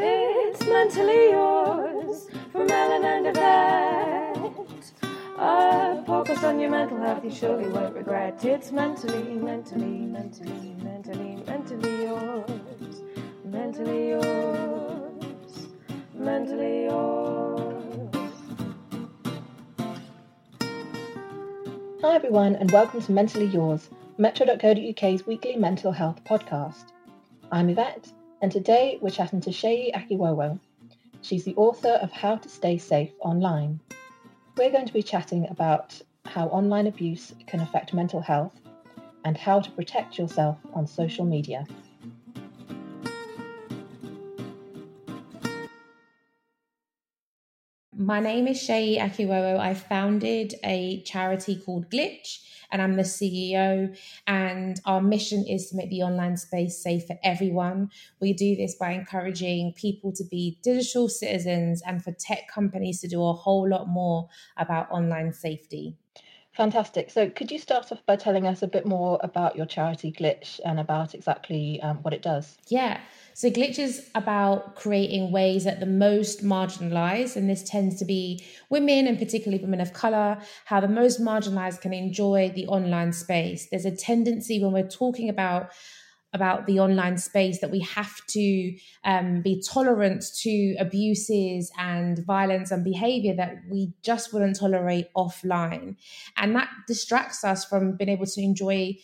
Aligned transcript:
It's 0.00 0.64
mentally 0.64 1.30
yours 1.30 2.28
from 2.52 2.70
Ellen 2.70 3.04
and 3.04 3.26
Yvette. 3.26 4.92
A 5.36 6.04
podcast 6.06 6.44
on 6.44 6.60
your 6.60 6.70
mental 6.70 6.98
health 6.98 7.24
you 7.24 7.32
surely 7.32 7.68
won't 7.68 7.96
regret. 7.96 8.44
It's 8.44 8.70
mentally, 8.70 9.24
mentally, 9.34 10.06
mentally, 10.06 10.76
mentally, 10.84 11.42
mentally 11.46 12.04
yours. 12.04 13.02
Mentally 13.44 14.08
yours. 14.10 15.66
Mentally 16.14 16.84
yours. 16.84 18.10
Hi, 22.02 22.14
everyone, 22.14 22.54
and 22.54 22.70
welcome 22.70 23.02
to 23.02 23.10
Mentally 23.10 23.46
Yours, 23.46 23.90
Metro.co.uk's 24.16 25.26
weekly 25.26 25.56
mental 25.56 25.90
health 25.90 26.22
podcast. 26.22 26.84
I'm 27.50 27.68
Yvette, 27.70 28.12
and 28.40 28.52
today 28.52 28.98
we're 29.00 29.10
chatting 29.10 29.40
to 29.42 29.50
Seyi 29.50 29.92
Akiwowo. 29.92 30.58
She's 31.22 31.44
the 31.44 31.56
author 31.56 31.98
of 32.00 32.12
How 32.12 32.36
to 32.36 32.48
Stay 32.48 32.78
Safe 32.78 33.10
Online. 33.20 33.80
We're 34.56 34.70
going 34.70 34.86
to 34.86 34.92
be 34.92 35.02
chatting 35.02 35.48
about 35.50 36.00
how 36.24 36.46
online 36.48 36.86
abuse 36.86 37.32
can 37.46 37.60
affect 37.60 37.94
mental 37.94 38.20
health 38.20 38.54
and 39.24 39.36
how 39.36 39.60
to 39.60 39.70
protect 39.72 40.18
yourself 40.18 40.56
on 40.72 40.86
social 40.86 41.24
media. 41.24 41.66
My 48.08 48.20
name 48.20 48.48
is 48.48 48.66
Seyi 48.66 48.98
Akiwowo. 48.98 49.58
I 49.58 49.74
founded 49.74 50.54
a 50.64 51.02
charity 51.02 51.56
called 51.56 51.90
Glitch 51.90 52.38
and 52.72 52.80
I'm 52.80 52.96
the 52.96 53.02
CEO. 53.02 53.94
And 54.26 54.80
our 54.86 55.02
mission 55.02 55.44
is 55.46 55.68
to 55.68 55.76
make 55.76 55.90
the 55.90 56.04
online 56.04 56.38
space 56.38 56.82
safe 56.82 57.06
for 57.06 57.18
everyone. 57.22 57.90
We 58.18 58.32
do 58.32 58.56
this 58.56 58.76
by 58.76 58.92
encouraging 58.92 59.74
people 59.74 60.10
to 60.12 60.24
be 60.24 60.58
digital 60.62 61.10
citizens 61.10 61.82
and 61.86 62.02
for 62.02 62.12
tech 62.12 62.48
companies 62.48 63.02
to 63.02 63.08
do 63.08 63.22
a 63.22 63.34
whole 63.34 63.68
lot 63.68 63.88
more 63.88 64.30
about 64.56 64.90
online 64.90 65.34
safety. 65.34 65.98
Fantastic. 66.58 67.08
So, 67.08 67.30
could 67.30 67.52
you 67.52 67.58
start 67.60 67.92
off 67.92 68.04
by 68.04 68.16
telling 68.16 68.44
us 68.44 68.62
a 68.62 68.66
bit 68.66 68.84
more 68.84 69.20
about 69.22 69.54
your 69.54 69.64
charity 69.64 70.10
Glitch 70.10 70.58
and 70.64 70.80
about 70.80 71.14
exactly 71.14 71.80
um, 71.82 71.98
what 71.98 72.12
it 72.12 72.20
does? 72.20 72.58
Yeah. 72.66 72.98
So 73.32 73.48
Glitch 73.48 73.78
is 73.78 74.10
about 74.16 74.74
creating 74.74 75.30
ways 75.30 75.62
that 75.62 75.78
the 75.78 75.86
most 75.86 76.44
marginalized, 76.44 77.36
and 77.36 77.48
this 77.48 77.62
tends 77.62 77.94
to 78.00 78.04
be 78.04 78.44
women 78.70 79.06
and 79.06 79.16
particularly 79.16 79.62
women 79.62 79.80
of 79.80 79.92
color, 79.92 80.38
how 80.64 80.80
the 80.80 80.88
most 80.88 81.20
marginalized 81.20 81.80
can 81.80 81.94
enjoy 81.94 82.50
the 82.52 82.66
online 82.66 83.12
space. 83.12 83.68
There's 83.70 83.84
a 83.84 83.94
tendency 83.94 84.60
when 84.60 84.72
we're 84.72 84.88
talking 84.88 85.28
about 85.28 85.70
about 86.34 86.66
the 86.66 86.78
online 86.78 87.16
space 87.16 87.60
that 87.60 87.70
we 87.70 87.80
have 87.80 88.14
to 88.26 88.76
um, 89.04 89.40
be 89.40 89.62
tolerant 89.66 90.24
to 90.36 90.76
abuses 90.78 91.72
and 91.78 92.18
violence 92.26 92.70
and 92.70 92.84
behavior 92.84 93.34
that 93.34 93.56
we 93.70 93.92
just 94.02 94.32
wouldn't 94.32 94.58
tolerate 94.58 95.06
offline. 95.16 95.96
And 96.36 96.54
that 96.54 96.68
distracts 96.86 97.44
us 97.44 97.64
from 97.64 97.96
being 97.96 98.10
able 98.10 98.26
to 98.26 98.42
enjoy 98.42 98.98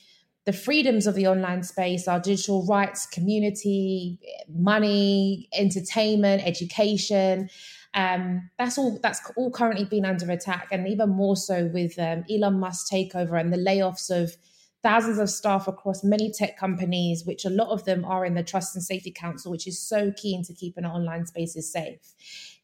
the 0.45 0.53
freedoms 0.53 1.07
of 1.07 1.15
the 1.15 1.27
online 1.27 1.63
space, 1.63 2.07
our 2.07 2.21
digital 2.21 2.67
rights, 2.67 3.07
community, 3.07 4.19
money, 4.49 5.49
entertainment, 5.55 6.47
education. 6.47 7.49
Um, 7.95 8.51
that's 8.59 8.77
all. 8.77 8.99
That's 9.03 9.21
all 9.37 9.51
currently 9.51 9.85
been 9.85 10.05
under 10.05 10.31
attack, 10.31 10.69
and 10.71 10.87
even 10.89 11.11
more 11.11 11.37
so 11.37 11.71
with 11.73 11.99
um, 11.99 12.25
Elon 12.29 12.59
Musk's 12.59 12.91
takeover 12.91 13.41
and 13.41 13.53
the 13.53 13.57
layoffs 13.57 14.11
of 14.11 14.37
thousands 14.85 15.19
of 15.19 15.31
staff 15.31 15.67
across 15.67 16.05
many 16.05 16.31
tech 16.31 16.59
companies, 16.59 17.25
which 17.25 17.47
a 17.47 17.51
lot 17.51 17.71
of 17.71 17.85
them 17.87 18.05
are 18.05 18.25
in 18.25 18.35
the 18.35 18.43
Trust 18.43 18.77
and 18.77 18.85
Safety 18.85 19.11
Council, 19.11 19.51
which 19.51 19.67
is 19.67 19.81
so 19.81 20.13
keen 20.15 20.45
to 20.45 20.53
keep 20.53 20.77
an 20.77 20.85
online 20.85 21.27
spaces 21.27 21.73
safe. 21.73 21.99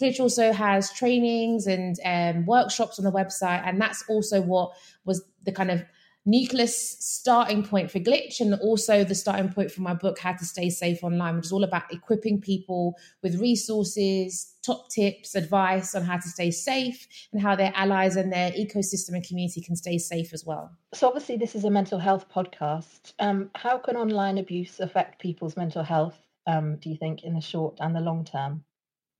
Glitch 0.00 0.20
also 0.20 0.52
has 0.52 0.92
trainings 0.92 1.66
and 1.66 1.96
um, 2.04 2.44
workshops 2.44 2.98
on 2.98 3.06
the 3.06 3.10
website, 3.10 3.66
and 3.66 3.80
that's 3.80 4.04
also 4.08 4.42
what 4.42 4.72
was 5.06 5.24
the 5.44 5.50
kind 5.50 5.70
of 5.70 5.82
nucleus 6.26 6.96
starting 7.00 7.62
point 7.64 7.90
for 7.90 7.98
glitch 7.98 8.40
and 8.40 8.54
also 8.54 9.02
the 9.04 9.14
starting 9.14 9.50
point 9.50 9.70
for 9.70 9.80
my 9.80 9.94
book 9.94 10.18
how 10.18 10.32
to 10.32 10.44
stay 10.44 10.68
safe 10.68 11.02
online 11.02 11.36
which 11.36 11.46
is 11.46 11.52
all 11.52 11.64
about 11.64 11.90
equipping 11.92 12.40
people 12.40 12.94
with 13.22 13.40
resources 13.40 14.54
top 14.62 14.88
tips 14.90 15.34
advice 15.34 15.94
on 15.94 16.02
how 16.02 16.16
to 16.16 16.28
stay 16.28 16.50
safe 16.50 17.06
and 17.32 17.40
how 17.40 17.56
their 17.56 17.72
allies 17.74 18.16
and 18.16 18.32
their 18.32 18.50
ecosystem 18.52 19.14
and 19.14 19.26
community 19.26 19.60
can 19.60 19.74
stay 19.76 19.98
safe 19.98 20.32
as 20.32 20.44
well. 20.44 20.70
So 20.92 21.08
obviously 21.08 21.36
this 21.36 21.54
is 21.54 21.64
a 21.64 21.70
mental 21.70 21.98
health 21.98 22.26
podcast. 22.28 23.14
Um, 23.18 23.50
how 23.54 23.78
can 23.78 23.96
online 23.96 24.38
abuse 24.38 24.80
affect 24.80 25.20
people's 25.20 25.56
mental 25.56 25.82
health 25.82 26.18
um, 26.46 26.76
do 26.76 26.90
you 26.90 26.96
think 26.96 27.22
in 27.22 27.34
the 27.34 27.40
short 27.40 27.76
and 27.80 27.94
the 27.94 28.00
long 28.00 28.24
term? 28.24 28.64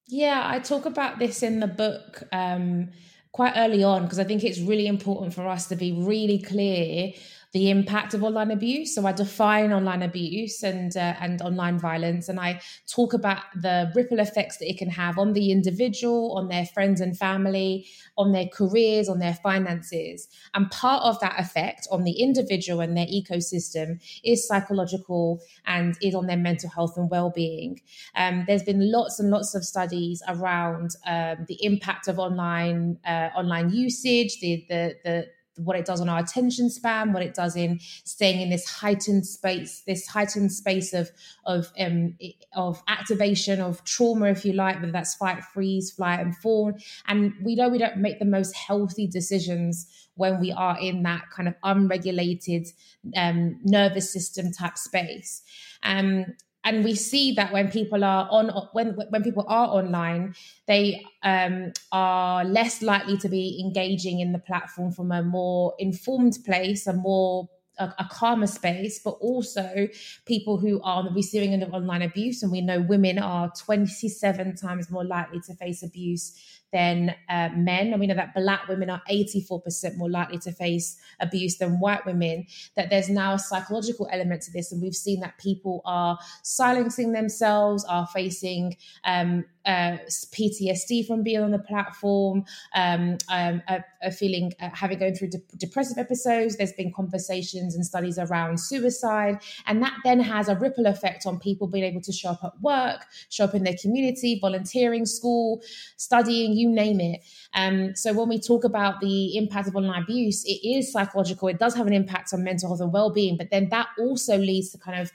Yeah 0.08 0.42
i 0.44 0.58
talk 0.58 0.86
about 0.86 1.18
this 1.18 1.42
in 1.42 1.60
the 1.60 1.68
book 1.68 2.24
um, 2.32 2.90
quite 3.32 3.52
early 3.56 3.82
on 3.82 4.02
because 4.02 4.18
I 4.18 4.24
think 4.24 4.44
it's 4.44 4.60
really 4.60 4.86
important 4.86 5.34
for 5.34 5.46
us 5.46 5.68
to 5.68 5.76
be 5.76 5.92
really 5.92 6.38
clear 6.38 7.12
the 7.52 7.70
impact 7.70 8.14
of 8.14 8.22
online 8.22 8.50
abuse. 8.50 8.94
So 8.94 9.06
I 9.06 9.12
define 9.12 9.72
online 9.72 10.02
abuse 10.02 10.62
and 10.62 10.96
uh, 10.96 11.14
and 11.20 11.42
online 11.42 11.78
violence, 11.78 12.28
and 12.28 12.38
I 12.38 12.60
talk 12.88 13.12
about 13.12 13.42
the 13.54 13.90
ripple 13.94 14.20
effects 14.20 14.58
that 14.58 14.68
it 14.70 14.78
can 14.78 14.90
have 14.90 15.18
on 15.18 15.32
the 15.32 15.50
individual, 15.50 16.36
on 16.36 16.48
their 16.48 16.66
friends 16.66 17.00
and 17.00 17.16
family, 17.16 17.86
on 18.16 18.32
their 18.32 18.46
careers, 18.46 19.08
on 19.08 19.18
their 19.18 19.34
finances. 19.34 20.28
And 20.54 20.70
part 20.70 21.02
of 21.02 21.18
that 21.20 21.40
effect 21.40 21.88
on 21.90 22.04
the 22.04 22.12
individual 22.12 22.80
and 22.80 22.96
their 22.96 23.06
ecosystem 23.06 24.00
is 24.22 24.46
psychological 24.46 25.40
and 25.66 25.96
is 26.00 26.14
on 26.14 26.26
their 26.26 26.36
mental 26.36 26.70
health 26.70 26.96
and 26.96 27.10
well-being. 27.10 27.80
Um, 28.14 28.44
there's 28.46 28.62
been 28.62 28.92
lots 28.92 29.18
and 29.18 29.30
lots 29.30 29.54
of 29.54 29.64
studies 29.64 30.22
around 30.28 30.90
um, 31.06 31.46
the 31.48 31.58
impact 31.64 32.06
of 32.08 32.18
online 32.18 32.98
uh, 33.04 33.30
online 33.36 33.70
usage, 33.70 34.38
the 34.40 34.64
the 34.68 34.96
the 35.04 35.28
what 35.56 35.76
it 35.76 35.84
does 35.84 36.00
on 36.00 36.08
our 36.08 36.20
attention 36.20 36.70
span, 36.70 37.12
what 37.12 37.22
it 37.22 37.34
does 37.34 37.56
in 37.56 37.78
staying 38.04 38.40
in 38.40 38.50
this 38.50 38.66
heightened 38.66 39.26
space, 39.26 39.82
this 39.86 40.06
heightened 40.06 40.52
space 40.52 40.92
of 40.92 41.10
of 41.44 41.72
um, 41.78 42.16
of 42.54 42.82
activation 42.88 43.60
of 43.60 43.84
trauma, 43.84 44.26
if 44.26 44.44
you 44.44 44.52
like, 44.52 44.80
whether 44.80 44.92
that's 44.92 45.14
fight, 45.14 45.42
freeze, 45.44 45.90
flight, 45.90 46.20
and 46.20 46.36
fawn. 46.36 46.78
And 47.06 47.34
we 47.42 47.54
know 47.54 47.68
we 47.68 47.78
don't 47.78 47.98
make 47.98 48.18
the 48.18 48.24
most 48.24 48.54
healthy 48.54 49.06
decisions 49.06 49.86
when 50.14 50.40
we 50.40 50.52
are 50.52 50.78
in 50.78 51.02
that 51.02 51.22
kind 51.34 51.48
of 51.48 51.54
unregulated 51.62 52.68
um, 53.16 53.58
nervous 53.64 54.12
system 54.12 54.52
type 54.52 54.76
space. 54.76 55.42
Um, 55.82 56.26
and 56.64 56.84
we 56.84 56.94
see 56.94 57.32
that 57.32 57.52
when 57.52 57.70
people 57.70 58.04
are 58.04 58.28
on 58.30 58.48
when 58.72 58.88
when 59.10 59.22
people 59.22 59.44
are 59.48 59.68
online 59.68 60.34
they 60.66 61.04
um, 61.22 61.72
are 61.92 62.44
less 62.44 62.82
likely 62.82 63.16
to 63.16 63.28
be 63.28 63.60
engaging 63.64 64.20
in 64.20 64.32
the 64.32 64.38
platform 64.38 64.92
from 64.92 65.12
a 65.12 65.22
more 65.22 65.74
informed 65.78 66.36
place 66.44 66.86
a 66.86 66.92
more 66.92 67.48
a, 67.80 67.94
a 67.98 68.08
calmer 68.10 68.46
space 68.46 69.00
but 69.02 69.16
also 69.20 69.88
people 70.26 70.58
who 70.58 70.80
are 70.82 70.98
on 70.98 71.06
the 71.06 71.10
receiving 71.10 71.52
end 71.52 71.62
of 71.62 71.72
online 71.72 72.02
abuse 72.02 72.42
and 72.42 72.52
we 72.52 72.60
know 72.60 72.80
women 72.80 73.18
are 73.18 73.50
27 73.58 74.54
times 74.56 74.90
more 74.90 75.04
likely 75.04 75.40
to 75.40 75.54
face 75.54 75.82
abuse 75.82 76.38
than 76.72 77.14
uh, 77.28 77.48
men. 77.54 77.92
And 77.92 78.00
we 78.00 78.06
know 78.06 78.14
that 78.14 78.34
black 78.34 78.68
women 78.68 78.90
are 78.90 79.02
84% 79.10 79.96
more 79.96 80.10
likely 80.10 80.38
to 80.38 80.52
face 80.52 80.96
abuse 81.18 81.58
than 81.58 81.80
white 81.80 82.06
women, 82.06 82.46
that 82.76 82.90
there's 82.90 83.08
now 83.08 83.34
a 83.34 83.38
psychological 83.38 84.08
element 84.12 84.42
to 84.42 84.52
this. 84.52 84.72
And 84.72 84.80
we've 84.80 84.94
seen 84.94 85.20
that 85.20 85.38
people 85.38 85.82
are 85.84 86.18
silencing 86.42 87.12
themselves, 87.12 87.84
are 87.84 88.06
facing 88.08 88.76
um, 89.04 89.44
uh, 89.66 89.98
PTSD 90.08 91.06
from 91.06 91.22
being 91.22 91.40
on 91.40 91.50
the 91.50 91.58
platform, 91.58 92.44
um, 92.74 93.18
um, 93.28 93.62
a, 93.68 93.84
feeling 94.08 94.54
uh, 94.60 94.70
having 94.72 94.98
going 94.98 95.14
through 95.14 95.28
de- 95.28 95.42
depressive 95.58 95.98
episodes. 95.98 96.56
There's 96.56 96.72
been 96.72 96.92
conversations 96.92 97.74
and 97.74 97.84
studies 97.84 98.18
around 98.18 98.58
suicide, 98.58 99.42
and 99.66 99.82
that 99.82 99.92
then 100.04 100.20
has 100.20 100.48
a 100.48 100.56
ripple 100.56 100.86
effect 100.86 101.26
on 101.26 101.38
people 101.38 101.66
being 101.66 101.84
able 101.84 102.00
to 102.00 102.12
show 102.12 102.30
up 102.30 102.40
at 102.42 102.58
work, 102.62 103.04
show 103.28 103.44
up 103.44 103.54
in 103.54 103.64
their 103.64 103.76
community, 103.82 104.38
volunteering, 104.40 105.04
school, 105.04 105.60
studying, 105.98 106.52
you 106.54 106.70
name 106.70 107.00
it. 107.00 107.20
Um, 107.52 107.94
so 107.94 108.14
when 108.14 108.28
we 108.28 108.40
talk 108.40 108.64
about 108.64 109.00
the 109.00 109.36
impact 109.36 109.68
of 109.68 109.76
online 109.76 110.04
abuse, 110.04 110.44
it 110.46 110.66
is 110.66 110.90
psychological. 110.90 111.48
It 111.48 111.58
does 111.58 111.74
have 111.74 111.86
an 111.86 111.92
impact 111.92 112.32
on 112.32 112.42
mental 112.44 112.70
health 112.70 112.80
and 112.80 112.92
well-being, 112.92 113.36
but 113.36 113.50
then 113.50 113.68
that 113.70 113.88
also 113.98 114.38
leads 114.38 114.70
to 114.70 114.78
kind 114.78 115.00
of 115.00 115.10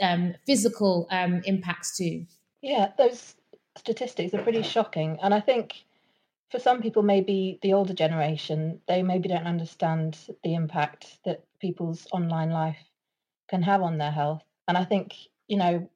um, 0.00 0.34
physical 0.46 1.06
um, 1.10 1.42
impacts 1.44 1.96
too. 1.96 2.24
Yeah, 2.62 2.92
those 2.96 3.34
statistics 3.76 4.34
are 4.34 4.42
pretty 4.42 4.62
shocking. 4.62 5.18
And 5.22 5.32
I 5.34 5.40
think 5.40 5.84
for 6.50 6.58
some 6.58 6.82
people, 6.82 7.02
maybe 7.02 7.58
the 7.62 7.74
older 7.74 7.94
generation, 7.94 8.80
they 8.88 9.02
maybe 9.02 9.28
don't 9.28 9.46
understand 9.46 10.18
the 10.42 10.54
impact 10.54 11.18
that 11.24 11.44
people's 11.60 12.06
online 12.12 12.50
life 12.50 12.78
can 13.48 13.62
have 13.62 13.82
on 13.82 13.98
their 13.98 14.10
health. 14.10 14.42
And 14.66 14.76
I 14.76 14.84
think, 14.84 15.14
you 15.46 15.56
know, 15.56 15.88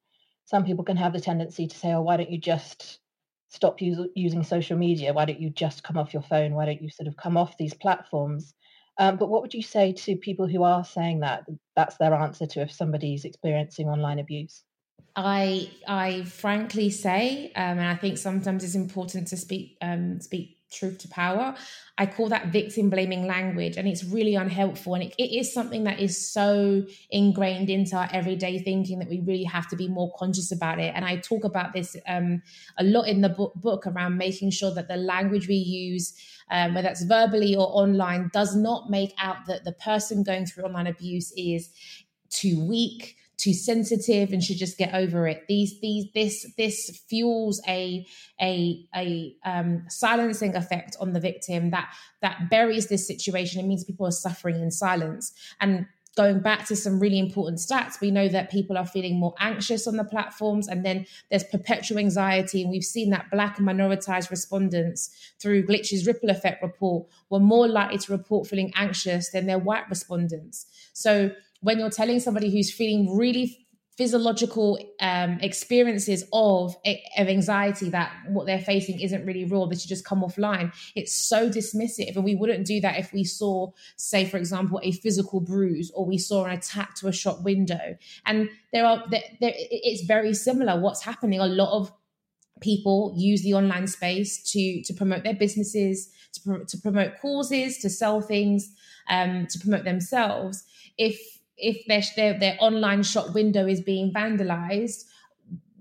some 0.45 0.63
people 0.63 0.85
can 0.85 0.97
have 0.97 1.13
the 1.13 1.19
tendency 1.19 1.67
to 1.67 1.75
say, 1.75 1.91
oh, 1.91 2.01
why 2.01 2.17
don't 2.17 2.31
you 2.31 2.37
just 2.37 2.99
stop 3.49 3.81
use, 3.81 3.99
using 4.15 4.43
social 4.43 4.77
media? 4.77 5.13
Why 5.13 5.25
don't 5.25 5.41
you 5.41 5.49
just 5.49 5.83
come 5.83 5.97
off 5.97 6.13
your 6.13 6.23
phone? 6.23 6.53
Why 6.53 6.65
don't 6.65 6.81
you 6.81 6.89
sort 6.89 7.07
of 7.07 7.17
come 7.17 7.35
off 7.35 7.57
these 7.57 7.73
platforms? 7.73 8.53
Um, 8.97 9.17
but 9.17 9.27
what 9.27 9.41
would 9.41 9.53
you 9.53 9.63
say 9.63 9.91
to 9.91 10.15
people 10.15 10.47
who 10.47 10.63
are 10.63 10.85
saying 10.85 11.19
that 11.19 11.45
that's 11.75 11.97
their 11.97 12.13
answer 12.13 12.45
to 12.45 12.61
if 12.61 12.71
somebody's 12.71 13.25
experiencing 13.25 13.89
online 13.89 14.19
abuse? 14.19 14.63
I 15.15 15.69
I 15.87 16.23
frankly 16.23 16.89
say, 16.89 17.51
um, 17.55 17.79
and 17.79 17.87
I 17.87 17.95
think 17.95 18.17
sometimes 18.17 18.63
it's 18.63 18.75
important 18.75 19.27
to 19.29 19.37
speak 19.37 19.77
um, 19.81 20.19
speak 20.19 20.57
truth 20.71 20.97
to 20.97 21.07
power. 21.07 21.55
I 21.97 22.05
call 22.05 22.27
that 22.29 22.47
victim 22.47 22.89
blaming 22.89 23.25
language, 23.25 23.77
and 23.77 23.87
it's 23.87 24.03
really 24.03 24.35
unhelpful. 24.35 24.95
And 24.95 25.03
it, 25.03 25.15
it 25.17 25.31
is 25.31 25.53
something 25.53 25.85
that 25.85 26.01
is 26.01 26.29
so 26.29 26.85
ingrained 27.09 27.69
into 27.69 27.95
our 27.95 28.09
everyday 28.11 28.59
thinking 28.59 28.99
that 28.99 29.07
we 29.07 29.21
really 29.21 29.45
have 29.45 29.69
to 29.69 29.77
be 29.77 29.87
more 29.87 30.11
conscious 30.17 30.51
about 30.51 30.79
it. 30.79 30.91
And 30.93 31.05
I 31.05 31.17
talk 31.17 31.45
about 31.45 31.71
this 31.71 31.95
um, 32.07 32.41
a 32.77 32.83
lot 32.83 33.07
in 33.07 33.21
the 33.21 33.29
book, 33.29 33.53
book 33.55 33.87
around 33.87 34.17
making 34.17 34.51
sure 34.51 34.73
that 34.73 34.89
the 34.89 34.97
language 34.97 35.47
we 35.47 35.55
use, 35.55 36.13
um, 36.51 36.73
whether 36.73 36.89
that's 36.89 37.03
verbally 37.05 37.55
or 37.55 37.67
online, 37.67 38.29
does 38.33 38.53
not 38.53 38.89
make 38.89 39.13
out 39.17 39.45
that 39.47 39.63
the 39.63 39.73
person 39.73 40.23
going 40.23 40.45
through 40.45 40.65
online 40.65 40.87
abuse 40.87 41.31
is 41.37 41.69
too 42.29 42.65
weak 42.67 43.15
too 43.37 43.53
sensitive 43.53 44.31
and 44.31 44.43
should 44.43 44.57
just 44.57 44.77
get 44.77 44.93
over 44.93 45.27
it. 45.27 45.45
These 45.47 45.79
these 45.81 46.05
this 46.13 46.45
this 46.57 47.03
fuels 47.09 47.61
a 47.67 48.05
a 48.41 48.85
a 48.95 49.35
um, 49.45 49.83
silencing 49.89 50.55
effect 50.55 50.95
on 50.99 51.13
the 51.13 51.19
victim 51.19 51.71
that 51.71 51.93
that 52.21 52.49
buries 52.49 52.87
this 52.87 53.07
situation. 53.07 53.59
It 53.59 53.67
means 53.67 53.83
people 53.83 54.07
are 54.07 54.11
suffering 54.11 54.61
in 54.61 54.71
silence 54.71 55.33
and. 55.59 55.87
Going 56.17 56.39
back 56.39 56.65
to 56.67 56.77
some 56.77 57.01
really 57.01 57.19
important 57.19 57.59
stats, 57.59 57.99
we 57.99 58.09
know 58.09 58.29
that 58.29 58.49
people 58.49 58.77
are 58.77 58.85
feeling 58.85 59.19
more 59.19 59.35
anxious 59.37 59.85
on 59.85 59.97
the 59.97 60.05
platforms, 60.05 60.69
and 60.69 60.85
then 60.85 61.05
there's 61.29 61.43
perpetual 61.43 61.99
anxiety. 61.99 62.61
And 62.61 62.71
we've 62.71 62.85
seen 62.85 63.09
that 63.09 63.29
Black 63.29 63.57
and 63.57 63.67
minoritized 63.67 64.29
respondents 64.31 65.09
through 65.41 65.65
Glitch's 65.65 66.07
ripple 66.07 66.29
effect 66.29 66.63
report 66.63 67.09
were 67.29 67.41
more 67.41 67.67
likely 67.67 67.97
to 67.97 68.13
report 68.13 68.47
feeling 68.47 68.71
anxious 68.75 69.31
than 69.31 69.45
their 69.45 69.59
white 69.59 69.89
respondents. 69.89 70.67
So 70.93 71.31
when 71.65 71.79
you're 71.79 71.89
telling 71.89 72.19
somebody 72.19 72.51
who's 72.51 72.71
feeling 72.71 73.17
really 73.17 73.65
physiological 73.97 74.77
um, 74.99 75.39
experiences 75.41 76.23
of, 76.31 76.75
of 77.17 77.27
anxiety 77.27 77.89
that 77.89 78.11
what 78.27 78.45
they're 78.45 78.59
facing 78.59 78.99
isn't 78.99 79.25
really 79.25 79.45
real 79.45 79.65
they 79.65 79.75
should 79.75 79.89
just 79.89 80.05
come 80.05 80.21
offline 80.21 80.71
it's 80.95 81.15
so 81.15 81.49
dismissive. 81.49 82.15
And 82.15 82.23
we 82.23 82.35
wouldn't 82.35 82.67
do 82.67 82.79
that 82.81 82.99
if 82.99 83.11
we 83.13 83.23
saw 83.23 83.71
say 83.95 84.25
for 84.25 84.37
example 84.37 84.79
a 84.83 84.91
physical 84.91 85.39
bruise 85.39 85.91
or 85.95 86.05
we 86.05 86.19
saw 86.19 86.45
an 86.45 86.51
attack 86.51 86.93
to 86.95 87.07
a 87.07 87.11
shop 87.11 87.41
window. 87.41 87.97
And 88.27 88.49
there 88.71 88.85
are 88.85 89.03
there, 89.09 89.23
there, 89.41 89.53
it's 89.55 90.03
very 90.03 90.35
similar 90.35 90.79
what's 90.79 91.03
happening. 91.03 91.39
A 91.39 91.47
lot 91.47 91.75
of 91.75 91.91
people 92.61 93.13
use 93.17 93.41
the 93.41 93.55
online 93.55 93.87
space 93.87 94.51
to 94.51 94.83
to 94.83 94.93
promote 94.93 95.23
their 95.23 95.33
businesses 95.33 96.09
to, 96.33 96.63
to 96.65 96.77
promote 96.77 97.17
causes 97.19 97.79
to 97.79 97.89
sell 97.89 98.21
things 98.21 98.69
um, 99.09 99.47
to 99.47 99.57
promote 99.57 99.83
themselves. 99.83 100.63
If 100.97 101.35
if 101.57 101.85
their, 101.87 102.01
their, 102.15 102.39
their 102.39 102.57
online 102.59 103.03
shop 103.03 103.33
window 103.33 103.65
is 103.65 103.81
being 103.81 104.11
vandalized 104.11 105.05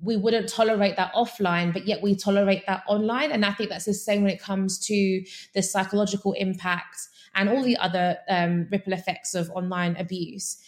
we 0.04 0.16
wouldn't 0.16 0.48
tolerate 0.48 0.96
that 0.96 1.12
offline, 1.14 1.72
but 1.72 1.86
yet 1.86 2.02
we 2.02 2.14
tolerate 2.14 2.66
that 2.66 2.84
online. 2.86 3.32
And 3.32 3.44
I 3.44 3.52
think 3.52 3.70
that's 3.70 3.86
the 3.86 3.94
same 3.94 4.22
when 4.22 4.32
it 4.32 4.40
comes 4.40 4.78
to 4.86 5.24
the 5.54 5.62
psychological 5.62 6.34
impact 6.34 7.08
and 7.34 7.48
all 7.48 7.62
the 7.62 7.76
other 7.78 8.18
um, 8.28 8.68
ripple 8.70 8.92
effects 8.92 9.34
of 9.34 9.50
online 9.50 9.96
abuse. 9.96 10.62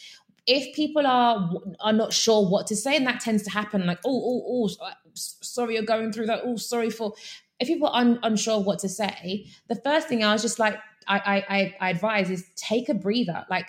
If 0.46 0.74
people 0.74 1.06
are 1.06 1.50
are 1.80 1.92
not 1.92 2.12
sure 2.12 2.48
what 2.48 2.68
to 2.68 2.76
say, 2.76 2.96
and 2.96 3.06
that 3.06 3.20
tends 3.20 3.42
to 3.44 3.50
happen, 3.50 3.84
like 3.84 3.98
oh 4.06 4.22
oh 4.24 4.68
oh, 4.70 4.88
sorry 5.14 5.74
you're 5.74 5.82
going 5.82 6.12
through 6.12 6.26
that. 6.26 6.42
Oh 6.44 6.56
sorry 6.56 6.90
for. 6.90 7.14
If 7.58 7.68
people 7.68 7.88
are 7.88 8.00
un- 8.00 8.20
unsure 8.22 8.60
what 8.60 8.78
to 8.80 8.88
say, 8.88 9.46
the 9.68 9.76
first 9.76 10.08
thing 10.08 10.22
I 10.22 10.32
was 10.32 10.42
just 10.42 10.58
like 10.58 10.78
I, 11.08 11.44
I 11.48 11.74
I 11.80 11.90
advise 11.90 12.30
is 12.30 12.44
take 12.54 12.88
a 12.88 12.94
breather, 12.94 13.44
like 13.50 13.68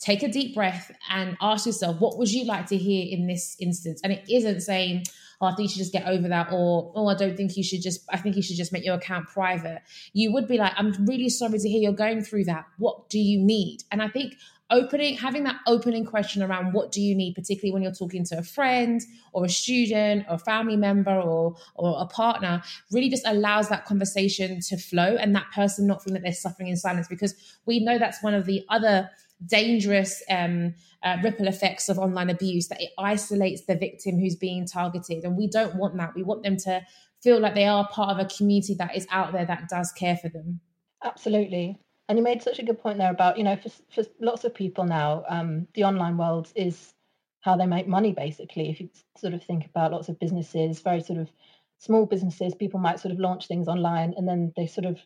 take 0.00 0.22
a 0.22 0.28
deep 0.28 0.54
breath 0.54 0.90
and 1.10 1.36
ask 1.40 1.66
yourself, 1.66 2.00
what 2.00 2.18
would 2.18 2.32
you 2.32 2.44
like 2.46 2.66
to 2.66 2.76
hear 2.76 3.06
in 3.10 3.26
this 3.26 3.56
instance? 3.60 4.00
And 4.02 4.12
it 4.12 4.24
isn't 4.30 4.62
saying, 4.62 5.04
oh, 5.40 5.46
I 5.46 5.54
think 5.54 5.68
you 5.68 5.74
should 5.74 5.78
just 5.78 5.92
get 5.92 6.06
over 6.06 6.28
that, 6.28 6.48
or 6.50 6.92
oh, 6.94 7.06
I 7.06 7.14
don't 7.14 7.36
think 7.36 7.56
you 7.56 7.62
should 7.62 7.82
just, 7.82 8.00
I 8.10 8.16
think 8.16 8.36
you 8.36 8.42
should 8.42 8.56
just 8.56 8.72
make 8.72 8.84
your 8.84 8.94
account 8.94 9.28
private. 9.28 9.82
You 10.12 10.32
would 10.32 10.48
be 10.48 10.58
like, 10.58 10.72
I'm 10.76 10.92
really 11.06 11.28
sorry 11.28 11.58
to 11.58 11.68
hear 11.68 11.80
you're 11.80 11.92
going 11.92 12.22
through 12.22 12.44
that. 12.44 12.66
What 12.78 13.08
do 13.10 13.18
you 13.18 13.38
need? 13.38 13.84
And 13.90 14.02
I 14.02 14.08
think 14.08 14.34
opening 14.70 15.16
having 15.16 15.44
that 15.44 15.56
opening 15.66 16.04
question 16.04 16.42
around 16.42 16.72
what 16.72 16.92
do 16.92 17.00
you 17.00 17.14
need 17.14 17.34
particularly 17.34 17.72
when 17.72 17.82
you're 17.82 17.92
talking 17.92 18.24
to 18.24 18.38
a 18.38 18.42
friend 18.42 19.02
or 19.32 19.44
a 19.44 19.48
student 19.48 20.24
or 20.28 20.36
a 20.36 20.38
family 20.38 20.76
member 20.76 21.20
or 21.20 21.56
or 21.74 22.00
a 22.00 22.06
partner 22.06 22.62
really 22.92 23.08
just 23.08 23.26
allows 23.26 23.68
that 23.68 23.84
conversation 23.84 24.60
to 24.60 24.76
flow 24.76 25.16
and 25.16 25.34
that 25.34 25.46
person 25.52 25.86
not 25.86 26.02
feeling 26.02 26.14
that 26.14 26.22
they're 26.22 26.32
suffering 26.32 26.68
in 26.68 26.76
silence 26.76 27.08
because 27.08 27.34
we 27.66 27.80
know 27.80 27.98
that's 27.98 28.22
one 28.22 28.32
of 28.32 28.46
the 28.46 28.64
other 28.68 29.10
dangerous 29.46 30.22
um, 30.30 30.74
uh, 31.02 31.16
ripple 31.22 31.48
effects 31.48 31.88
of 31.88 31.98
online 31.98 32.30
abuse 32.30 32.68
that 32.68 32.80
it 32.80 32.90
isolates 32.98 33.64
the 33.66 33.76
victim 33.76 34.18
who's 34.18 34.36
being 34.36 34.66
targeted. 34.66 35.24
And 35.24 35.36
we 35.36 35.48
don't 35.48 35.76
want 35.76 35.96
that. 35.96 36.14
We 36.14 36.22
want 36.22 36.42
them 36.42 36.56
to 36.58 36.82
feel 37.22 37.40
like 37.40 37.54
they 37.54 37.66
are 37.66 37.88
part 37.88 38.10
of 38.10 38.18
a 38.18 38.28
community 38.28 38.74
that 38.74 38.96
is 38.96 39.06
out 39.10 39.32
there 39.32 39.46
that 39.46 39.68
does 39.68 39.92
care 39.92 40.16
for 40.16 40.28
them. 40.28 40.60
Absolutely. 41.02 41.78
And 42.08 42.18
you 42.18 42.24
made 42.24 42.42
such 42.42 42.58
a 42.58 42.64
good 42.64 42.80
point 42.80 42.98
there 42.98 43.10
about, 43.10 43.38
you 43.38 43.44
know, 43.44 43.56
for, 43.56 43.70
for 43.94 44.08
lots 44.20 44.44
of 44.44 44.54
people 44.54 44.84
now, 44.84 45.24
um, 45.28 45.68
the 45.74 45.84
online 45.84 46.16
world 46.16 46.50
is 46.56 46.92
how 47.40 47.56
they 47.56 47.66
make 47.66 47.86
money, 47.86 48.12
basically. 48.12 48.68
If 48.68 48.80
you 48.80 48.90
sort 49.16 49.32
of 49.32 49.44
think 49.44 49.66
about 49.66 49.92
lots 49.92 50.08
of 50.08 50.18
businesses, 50.18 50.80
very 50.80 51.00
sort 51.02 51.20
of 51.20 51.30
small 51.78 52.06
businesses, 52.06 52.54
people 52.54 52.80
might 52.80 53.00
sort 53.00 53.12
of 53.12 53.20
launch 53.20 53.46
things 53.46 53.68
online 53.68 54.14
and 54.16 54.28
then 54.28 54.52
they 54.56 54.66
sort 54.66 54.86
of 54.86 54.98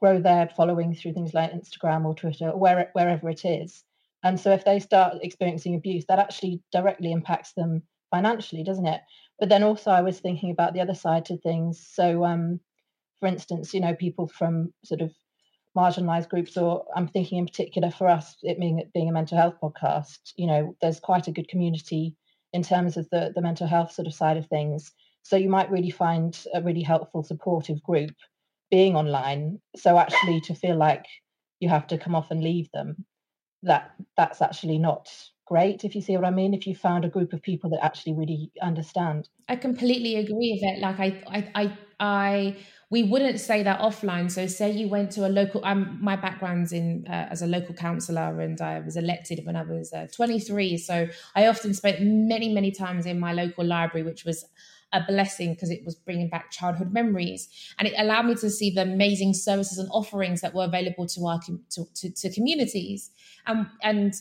grow 0.00 0.20
their 0.20 0.48
following 0.56 0.94
through 0.94 1.12
things 1.12 1.34
like 1.34 1.52
Instagram 1.52 2.04
or 2.04 2.14
Twitter 2.14 2.50
or 2.50 2.58
where, 2.58 2.90
wherever 2.94 3.28
it 3.28 3.44
is. 3.44 3.84
And 4.22 4.38
so 4.38 4.50
if 4.52 4.64
they 4.64 4.80
start 4.80 5.18
experiencing 5.22 5.74
abuse, 5.74 6.04
that 6.06 6.18
actually 6.18 6.62
directly 6.72 7.12
impacts 7.12 7.52
them 7.52 7.82
financially, 8.10 8.64
doesn't 8.64 8.86
it? 8.86 9.00
But 9.38 9.48
then 9.48 9.62
also 9.62 9.90
I 9.90 10.02
was 10.02 10.20
thinking 10.20 10.50
about 10.50 10.74
the 10.74 10.80
other 10.80 10.94
side 10.94 11.26
to 11.26 11.38
things. 11.38 11.86
So 11.92 12.24
um, 12.24 12.60
for 13.20 13.28
instance, 13.28 13.72
you 13.72 13.80
know, 13.80 13.94
people 13.94 14.26
from 14.26 14.72
sort 14.84 15.00
of 15.00 15.12
marginalized 15.76 16.28
groups 16.28 16.56
or 16.56 16.84
i'm 16.96 17.06
thinking 17.06 17.38
in 17.38 17.46
particular 17.46 17.90
for 17.90 18.08
us 18.08 18.36
it 18.42 18.58
being 18.58 18.82
being 18.92 19.08
a 19.08 19.12
mental 19.12 19.38
health 19.38 19.54
podcast 19.62 20.18
you 20.36 20.46
know 20.46 20.74
there's 20.82 20.98
quite 20.98 21.28
a 21.28 21.32
good 21.32 21.48
community 21.48 22.16
in 22.52 22.62
terms 22.62 22.96
of 22.96 23.08
the 23.10 23.32
the 23.34 23.40
mental 23.40 23.66
health 23.66 23.92
sort 23.92 24.08
of 24.08 24.14
side 24.14 24.36
of 24.36 24.46
things 24.48 24.92
so 25.22 25.36
you 25.36 25.48
might 25.48 25.70
really 25.70 25.90
find 25.90 26.44
a 26.54 26.62
really 26.62 26.82
helpful 26.82 27.22
supportive 27.22 27.80
group 27.84 28.10
being 28.70 28.96
online 28.96 29.58
so 29.76 29.98
actually 29.98 30.40
to 30.40 30.54
feel 30.54 30.76
like 30.76 31.04
you 31.60 31.68
have 31.68 31.86
to 31.86 31.98
come 31.98 32.14
off 32.14 32.30
and 32.30 32.42
leave 32.42 32.70
them 32.72 33.04
that 33.62 33.92
that's 34.16 34.40
actually 34.40 34.78
not 34.78 35.08
great 35.46 35.84
if 35.84 35.94
you 35.94 36.00
see 36.00 36.16
what 36.16 36.24
i 36.24 36.30
mean 36.30 36.54
if 36.54 36.66
you 36.66 36.74
found 36.74 37.04
a 37.04 37.08
group 37.08 37.32
of 37.32 37.42
people 37.42 37.70
that 37.70 37.84
actually 37.84 38.14
really 38.14 38.50
understand 38.62 39.28
i 39.48 39.56
completely 39.56 40.16
agree 40.16 40.58
with 40.60 40.70
it 40.70 40.80
like 40.80 41.00
i 41.00 41.22
i 41.26 41.50
i, 41.54 41.78
I 42.00 42.56
we 42.90 43.04
wouldn't 43.04 43.38
say 43.38 43.62
that 43.62 43.80
offline. 43.80 44.30
So, 44.30 44.46
say 44.48 44.70
you 44.72 44.88
went 44.88 45.12
to 45.12 45.26
a 45.26 45.30
local. 45.30 45.64
Um, 45.64 45.98
my 46.02 46.16
background's 46.16 46.72
in 46.72 47.06
uh, 47.08 47.28
as 47.30 47.40
a 47.40 47.46
local 47.46 47.74
councillor, 47.74 48.40
and 48.40 48.60
I 48.60 48.80
was 48.80 48.96
elected 48.96 49.40
when 49.44 49.54
I 49.54 49.62
was 49.62 49.92
uh, 49.92 50.08
23. 50.12 50.76
So, 50.76 51.06
I 51.36 51.46
often 51.46 51.72
spent 51.72 52.02
many, 52.02 52.52
many 52.52 52.72
times 52.72 53.06
in 53.06 53.20
my 53.20 53.32
local 53.32 53.64
library, 53.64 54.04
which 54.04 54.24
was 54.24 54.44
a 54.92 55.02
blessing 55.06 55.54
because 55.54 55.70
it 55.70 55.84
was 55.84 55.94
bringing 55.94 56.28
back 56.28 56.50
childhood 56.50 56.92
memories, 56.92 57.48
and 57.78 57.86
it 57.86 57.94
allowed 57.96 58.26
me 58.26 58.34
to 58.36 58.50
see 58.50 58.70
the 58.70 58.82
amazing 58.82 59.34
services 59.34 59.78
and 59.78 59.88
offerings 59.92 60.40
that 60.40 60.54
were 60.54 60.64
available 60.64 61.06
to 61.06 61.26
our 61.26 61.40
to, 61.40 61.86
to, 61.94 62.10
to 62.10 62.32
communities. 62.32 63.10
And 63.46 63.66
and 63.82 64.14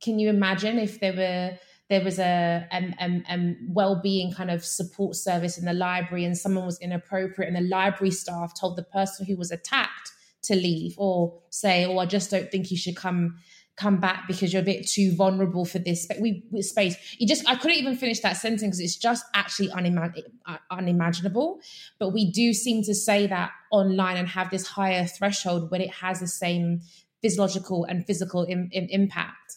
can 0.00 0.18
you 0.18 0.28
imagine 0.28 0.78
if 0.78 1.00
there 1.00 1.14
were 1.14 1.58
there 1.88 2.02
was 2.02 2.18
a, 2.18 2.66
a, 2.72 2.94
a, 3.00 3.22
a 3.28 3.56
well-being 3.68 4.32
kind 4.32 4.50
of 4.50 4.64
support 4.64 5.14
service 5.14 5.58
in 5.58 5.66
the 5.66 5.74
library 5.74 6.24
and 6.24 6.38
someone 6.38 6.64
was 6.64 6.80
inappropriate 6.80 7.52
and 7.52 7.56
the 7.56 7.68
library 7.68 8.10
staff 8.10 8.58
told 8.58 8.76
the 8.76 8.82
person 8.82 9.26
who 9.26 9.36
was 9.36 9.50
attacked 9.50 10.10
to 10.40 10.54
leave 10.54 10.94
or 10.96 11.38
say 11.50 11.84
oh 11.84 11.98
i 11.98 12.06
just 12.06 12.30
don't 12.30 12.50
think 12.50 12.70
you 12.70 12.78
should 12.78 12.96
come 12.96 13.36
come 13.76 13.98
back 13.98 14.24
because 14.28 14.52
you're 14.52 14.62
a 14.62 14.64
bit 14.64 14.86
too 14.86 15.14
vulnerable 15.14 15.64
for 15.64 15.78
this 15.78 16.06
we, 16.20 16.42
space. 16.60 16.96
You 17.18 17.26
just 17.26 17.48
i 17.48 17.54
couldn't 17.54 17.78
even 17.78 17.96
finish 17.96 18.20
that 18.20 18.36
sentence 18.36 18.62
because 18.62 18.80
it's 18.80 18.96
just 18.96 19.24
actually 19.34 19.70
uh, 19.70 20.56
unimaginable. 20.70 21.60
But 21.98 22.10
we 22.10 22.30
do 22.30 22.52
seem 22.52 22.82
to 22.84 22.94
say 22.94 23.26
that 23.26 23.50
online 23.70 24.16
and 24.16 24.28
have 24.28 24.50
this 24.50 24.66
higher 24.66 25.06
threshold 25.06 25.70
when 25.70 25.80
it 25.80 25.90
has 25.90 26.20
the 26.20 26.26
same 26.26 26.82
physiological 27.22 27.84
and 27.84 28.06
physical 28.06 28.44
Im- 28.48 28.68
Im- 28.72 28.88
impact. 28.90 29.56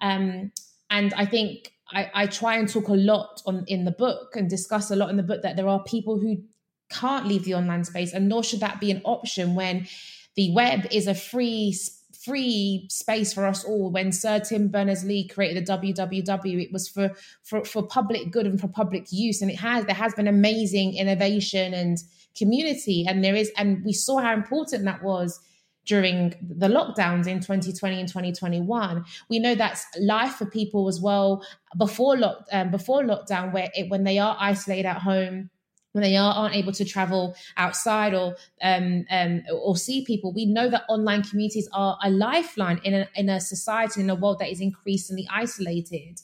Um, 0.00 0.52
and 0.88 1.12
I 1.14 1.26
think 1.26 1.72
I, 1.92 2.10
I 2.14 2.26
try 2.26 2.56
and 2.56 2.68
talk 2.68 2.88
a 2.88 2.94
lot 2.94 3.42
on 3.46 3.64
in 3.66 3.84
the 3.84 3.90
book 3.90 4.36
and 4.36 4.48
discuss 4.48 4.90
a 4.90 4.96
lot 4.96 5.10
in 5.10 5.16
the 5.16 5.22
book 5.22 5.42
that 5.42 5.56
there 5.56 5.68
are 5.68 5.82
people 5.82 6.18
who 6.18 6.42
can't 6.88 7.26
leave 7.26 7.44
the 7.44 7.54
online 7.54 7.84
space, 7.84 8.12
and 8.12 8.28
nor 8.28 8.42
should 8.42 8.60
that 8.60 8.80
be 8.80 8.90
an 8.90 9.02
option 9.04 9.54
when 9.54 9.86
the 10.34 10.52
web 10.54 10.86
is 10.90 11.06
a 11.06 11.14
free 11.14 11.76
free 12.24 12.86
space 12.90 13.32
for 13.32 13.46
us 13.46 13.64
all. 13.64 13.90
When 13.90 14.12
Sir 14.12 14.40
Tim 14.40 14.68
Berners 14.68 15.04
Lee 15.04 15.26
created 15.26 15.66
the 15.66 15.72
WWW, 15.72 16.62
it 16.62 16.72
was 16.72 16.88
for, 16.88 17.10
for 17.42 17.64
for 17.64 17.82
public 17.82 18.30
good 18.30 18.46
and 18.46 18.60
for 18.60 18.68
public 18.68 19.06
use, 19.10 19.42
and 19.42 19.50
it 19.50 19.58
has 19.58 19.84
there 19.86 19.94
has 19.94 20.14
been 20.14 20.28
amazing 20.28 20.96
innovation 20.96 21.74
and 21.74 21.98
community, 22.36 23.04
and 23.08 23.24
there 23.24 23.34
is, 23.34 23.50
and 23.56 23.84
we 23.84 23.92
saw 23.92 24.18
how 24.18 24.32
important 24.32 24.84
that 24.84 25.02
was 25.02 25.40
during 25.86 26.34
the 26.42 26.68
lockdowns 26.68 27.26
in 27.26 27.40
2020 27.40 28.00
and 28.00 28.08
2021. 28.08 29.04
We 29.28 29.38
know 29.38 29.54
that's 29.54 29.86
life 29.98 30.34
for 30.34 30.46
people 30.46 30.88
as 30.88 31.00
well 31.00 31.44
before 31.78 32.16
lock, 32.16 32.44
um, 32.52 32.70
before 32.70 33.02
lockdown, 33.02 33.52
where 33.52 33.70
it, 33.74 33.90
when 33.90 34.04
they 34.04 34.18
are 34.18 34.36
isolated 34.38 34.86
at 34.86 34.98
home, 34.98 35.50
when 35.92 36.02
they 36.02 36.16
are, 36.16 36.32
aren't 36.32 36.54
able 36.54 36.72
to 36.72 36.84
travel 36.84 37.34
outside 37.56 38.14
or 38.14 38.36
um, 38.62 39.04
um, 39.10 39.42
or 39.52 39.76
see 39.76 40.04
people, 40.04 40.32
we 40.32 40.46
know 40.46 40.68
that 40.68 40.84
online 40.88 41.22
communities 41.22 41.68
are 41.72 41.98
a 42.02 42.10
lifeline 42.10 42.80
in 42.84 42.94
a, 42.94 43.08
in 43.14 43.28
a 43.28 43.40
society 43.40 44.00
in 44.00 44.10
a 44.10 44.14
world 44.14 44.38
that 44.38 44.50
is 44.50 44.60
increasingly 44.60 45.26
isolated. 45.32 46.20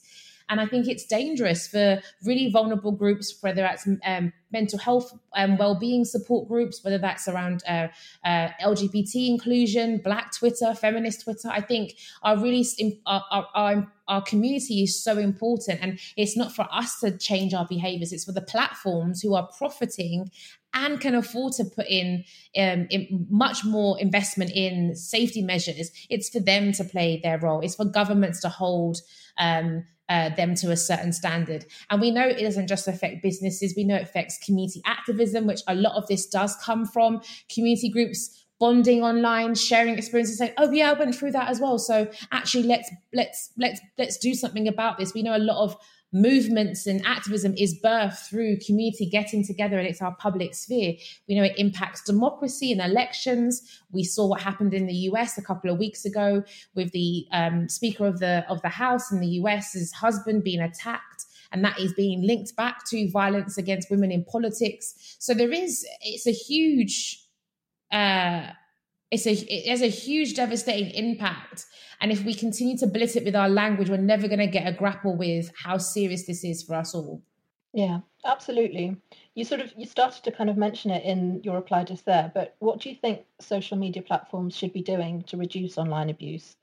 And 0.48 0.60
I 0.60 0.66
think 0.66 0.86
it's 0.86 1.04
dangerous 1.04 1.66
for 1.66 2.00
really 2.24 2.50
vulnerable 2.50 2.92
groups, 2.92 3.36
whether 3.40 3.62
that's 3.62 3.88
um, 4.04 4.32
mental 4.52 4.78
health 4.78 5.12
and 5.34 5.52
um, 5.52 5.58
well-being 5.58 6.04
support 6.04 6.48
groups, 6.48 6.84
whether 6.84 6.98
that's 6.98 7.26
around 7.26 7.62
uh, 7.68 7.88
uh, 8.24 8.48
LGBT 8.62 9.28
inclusion, 9.28 9.98
Black 9.98 10.32
Twitter, 10.32 10.72
feminist 10.74 11.24
Twitter. 11.24 11.48
I 11.50 11.60
think 11.60 11.96
our 12.22 12.36
really 12.36 12.64
our, 13.06 13.24
our, 13.54 13.92
our 14.08 14.22
community 14.22 14.82
is 14.82 15.02
so 15.02 15.18
important, 15.18 15.80
and 15.82 15.98
it's 16.16 16.36
not 16.36 16.54
for 16.54 16.68
us 16.70 17.00
to 17.00 17.16
change 17.18 17.52
our 17.52 17.66
behaviors; 17.66 18.12
it's 18.12 18.24
for 18.24 18.32
the 18.32 18.40
platforms 18.40 19.20
who 19.22 19.34
are 19.34 19.48
profiting 19.58 20.30
and 20.74 21.00
can 21.00 21.14
afford 21.14 21.54
to 21.54 21.64
put 21.64 21.86
in, 21.86 22.22
um, 22.56 22.86
in, 22.90 23.26
much 23.30 23.64
more 23.64 23.98
investment 23.98 24.50
in 24.54 24.94
safety 24.94 25.40
measures. 25.40 25.90
It's 26.10 26.28
for 26.28 26.38
them 26.38 26.72
to 26.72 26.84
play 26.84 27.18
their 27.22 27.38
role. 27.38 27.60
It's 27.60 27.76
for 27.76 27.86
governments 27.86 28.40
to 28.42 28.50
hold. 28.50 28.98
Um, 29.38 29.86
uh, 30.08 30.30
them 30.30 30.54
to 30.56 30.70
a 30.70 30.76
certain 30.76 31.12
standard. 31.12 31.66
And 31.90 32.00
we 32.00 32.10
know 32.10 32.26
it 32.26 32.40
doesn't 32.40 32.68
just 32.68 32.88
affect 32.88 33.22
businesses, 33.22 33.75
we 33.76 33.84
know 33.84 33.96
it 33.96 34.02
affects 34.02 34.38
community 34.44 34.80
activism, 34.84 35.46
which 35.46 35.60
a 35.66 35.75
lot 35.75 35.96
of 35.96 36.06
this 36.06 36.26
does 36.26 36.56
come 36.56 36.84
from. 36.84 37.20
Community 37.52 37.88
groups 37.88 38.44
bonding 38.58 39.02
online 39.02 39.54
sharing 39.54 39.98
experiences 39.98 40.38
saying 40.38 40.50
oh 40.56 40.70
yeah 40.70 40.90
i 40.90 40.92
went 40.94 41.14
through 41.14 41.32
that 41.32 41.48
as 41.48 41.60
well. 41.60 41.78
So 41.78 42.08
actually 42.32 42.64
let's 42.64 42.90
let's 43.12 43.50
let's 43.58 43.80
let's 43.98 44.16
do 44.16 44.34
something 44.34 44.68
about 44.68 44.98
this. 44.98 45.12
We 45.14 45.22
know 45.22 45.36
a 45.36 45.38
lot 45.38 45.62
of 45.62 45.76
movements 46.16 46.87
and 46.87 47.04
activism 47.06 47.54
is 47.58 47.78
birthed 47.85 48.28
through 48.28 48.58
community 48.64 49.06
getting 49.06 49.44
together 49.44 49.78
and 49.78 49.87
it's 49.87 50.00
our 50.00 50.14
public 50.16 50.54
sphere. 50.54 50.94
We 51.28 51.35
know 51.35 51.44
it 51.44 51.58
impacts 51.58 52.02
democracy 52.02 52.73
and 52.73 52.80
elections. 52.80 53.62
We 53.92 54.02
saw 54.02 54.26
what 54.26 54.40
happened 54.40 54.73
in 54.73 54.87
the 54.87 54.94
US 55.11 55.37
a 55.37 55.42
couple 55.42 55.70
of 55.70 55.78
weeks 55.78 56.04
ago 56.06 56.42
with 56.75 56.90
the 56.92 57.26
um, 57.32 57.68
Speaker 57.68 58.06
of 58.06 58.18
the 58.18 58.44
of 58.49 58.62
the 58.62 58.70
House 58.70 59.12
in 59.12 59.20
the 59.20 59.28
US's 59.40 59.92
husband 59.92 60.42
being 60.42 60.61
attacked 60.61 61.26
and 61.52 61.64
that 61.64 61.78
is 61.78 61.92
being 61.92 62.26
linked 62.26 62.56
back 62.56 62.85
to 62.87 63.11
violence 63.11 63.58
against 63.58 63.90
women 63.90 64.11
in 64.11 64.25
politics. 64.25 65.16
So 65.18 65.35
there 65.35 65.52
is 65.52 65.87
it's 66.00 66.26
a 66.26 66.32
huge 66.32 67.23
uh 67.92 68.49
it's 69.10 69.26
a 69.26 69.32
it 69.32 69.68
has 69.68 69.82
a 69.82 69.88
huge 69.88 70.34
devastating 70.34 70.90
impact 70.90 71.66
and 72.00 72.12
if 72.12 72.25
we 72.25 72.34
continue 72.34 72.76
to 72.78 72.86
blitz 72.86 73.16
it 73.16 73.25
with 73.25 73.36
our 73.36 73.48
language, 73.48 73.88
we're 73.88 73.96
never 73.96 74.28
going 74.28 74.40
to 74.40 74.46
get 74.46 74.66
a 74.66 74.72
grapple 74.72 75.16
with 75.16 75.50
how 75.62 75.78
serious 75.78 76.26
this 76.26 76.44
is 76.44 76.62
for 76.62 76.75
us 76.75 76.94
all. 76.94 77.22
Yeah, 77.72 78.00
absolutely. 78.25 78.96
You 79.34 79.44
sort 79.44 79.60
of 79.60 79.72
you 79.76 79.86
started 79.86 80.25
to 80.25 80.32
kind 80.32 80.48
of 80.48 80.56
mention 80.56 80.90
it 80.90 81.04
in 81.04 81.42
your 81.42 81.56
reply 81.56 81.84
just 81.84 82.06
there, 82.06 82.30
but 82.34 82.56
what 82.58 82.80
do 82.80 82.88
you 82.88 82.94
think 82.94 83.25
social 83.40 83.76
media 83.76 84.02
platforms 84.02 84.56
should 84.56 84.72
be 84.72 84.82
doing 84.82 85.22
to 85.25 85.36
reduce 85.36 85.76
online 85.76 86.08
abuse? 86.08 86.56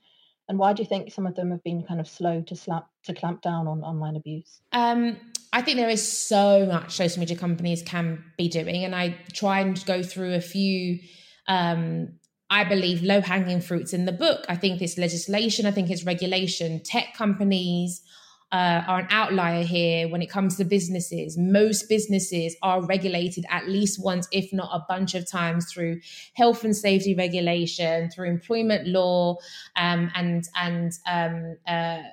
And 0.49 0.57
why 0.57 0.73
do 0.73 0.81
you 0.81 0.89
think 0.89 1.11
some 1.11 1.25
of 1.25 1.35
them 1.35 1.51
have 1.51 1.63
been 1.63 1.83
kind 1.83 1.99
of 1.99 2.07
slow 2.07 2.41
to 2.41 2.55
slap 2.55 2.87
to 3.03 3.13
clamp 3.13 3.41
down 3.41 3.67
on 3.67 3.81
online 3.81 4.15
abuse? 4.15 4.59
Um, 4.71 5.17
I 5.53 5.61
think 5.61 5.77
there 5.77 5.89
is 5.89 6.05
so 6.05 6.65
much 6.65 6.95
social 6.95 7.19
media 7.19 7.37
companies 7.37 7.83
can 7.83 8.23
be 8.37 8.49
doing, 8.49 8.83
and 8.83 8.95
I 8.95 9.15
try 9.33 9.59
and 9.59 9.83
go 9.85 10.01
through 10.01 10.33
a 10.33 10.41
few 10.41 10.99
um, 11.47 12.13
I 12.53 12.63
believe, 12.63 13.01
low 13.01 13.19
hanging 13.19 13.61
fruits 13.61 13.93
in 13.93 14.05
the 14.05 14.11
book. 14.11 14.45
I 14.47 14.55
think 14.55 14.79
it's 14.79 14.95
legislation, 14.95 15.65
I 15.65 15.71
think 15.71 15.89
it's 15.89 16.03
regulation. 16.03 16.81
Tech 16.83 17.15
companies 17.15 18.03
uh, 18.51 18.83
are 18.87 18.99
an 18.99 19.07
outlier 19.09 19.63
here 19.63 20.07
when 20.07 20.21
it 20.21 20.29
comes 20.29 20.57
to 20.57 20.63
businesses. 20.63 21.35
Most 21.35 21.89
businesses 21.89 22.55
are 22.61 22.85
regulated 22.85 23.43
at 23.49 23.67
least 23.67 23.99
once, 24.03 24.27
if 24.31 24.53
not 24.53 24.69
a 24.71 24.85
bunch 24.87 25.15
of 25.15 25.27
times, 25.27 25.65
through 25.73 26.01
health 26.35 26.63
and 26.63 26.75
safety 26.75 27.15
regulation, 27.15 28.11
through 28.11 28.29
employment 28.29 28.87
law, 28.87 29.37
um, 29.75 30.11
and 30.13 30.47
and 30.55 30.91
um, 31.07 31.57
uh, 31.65 32.03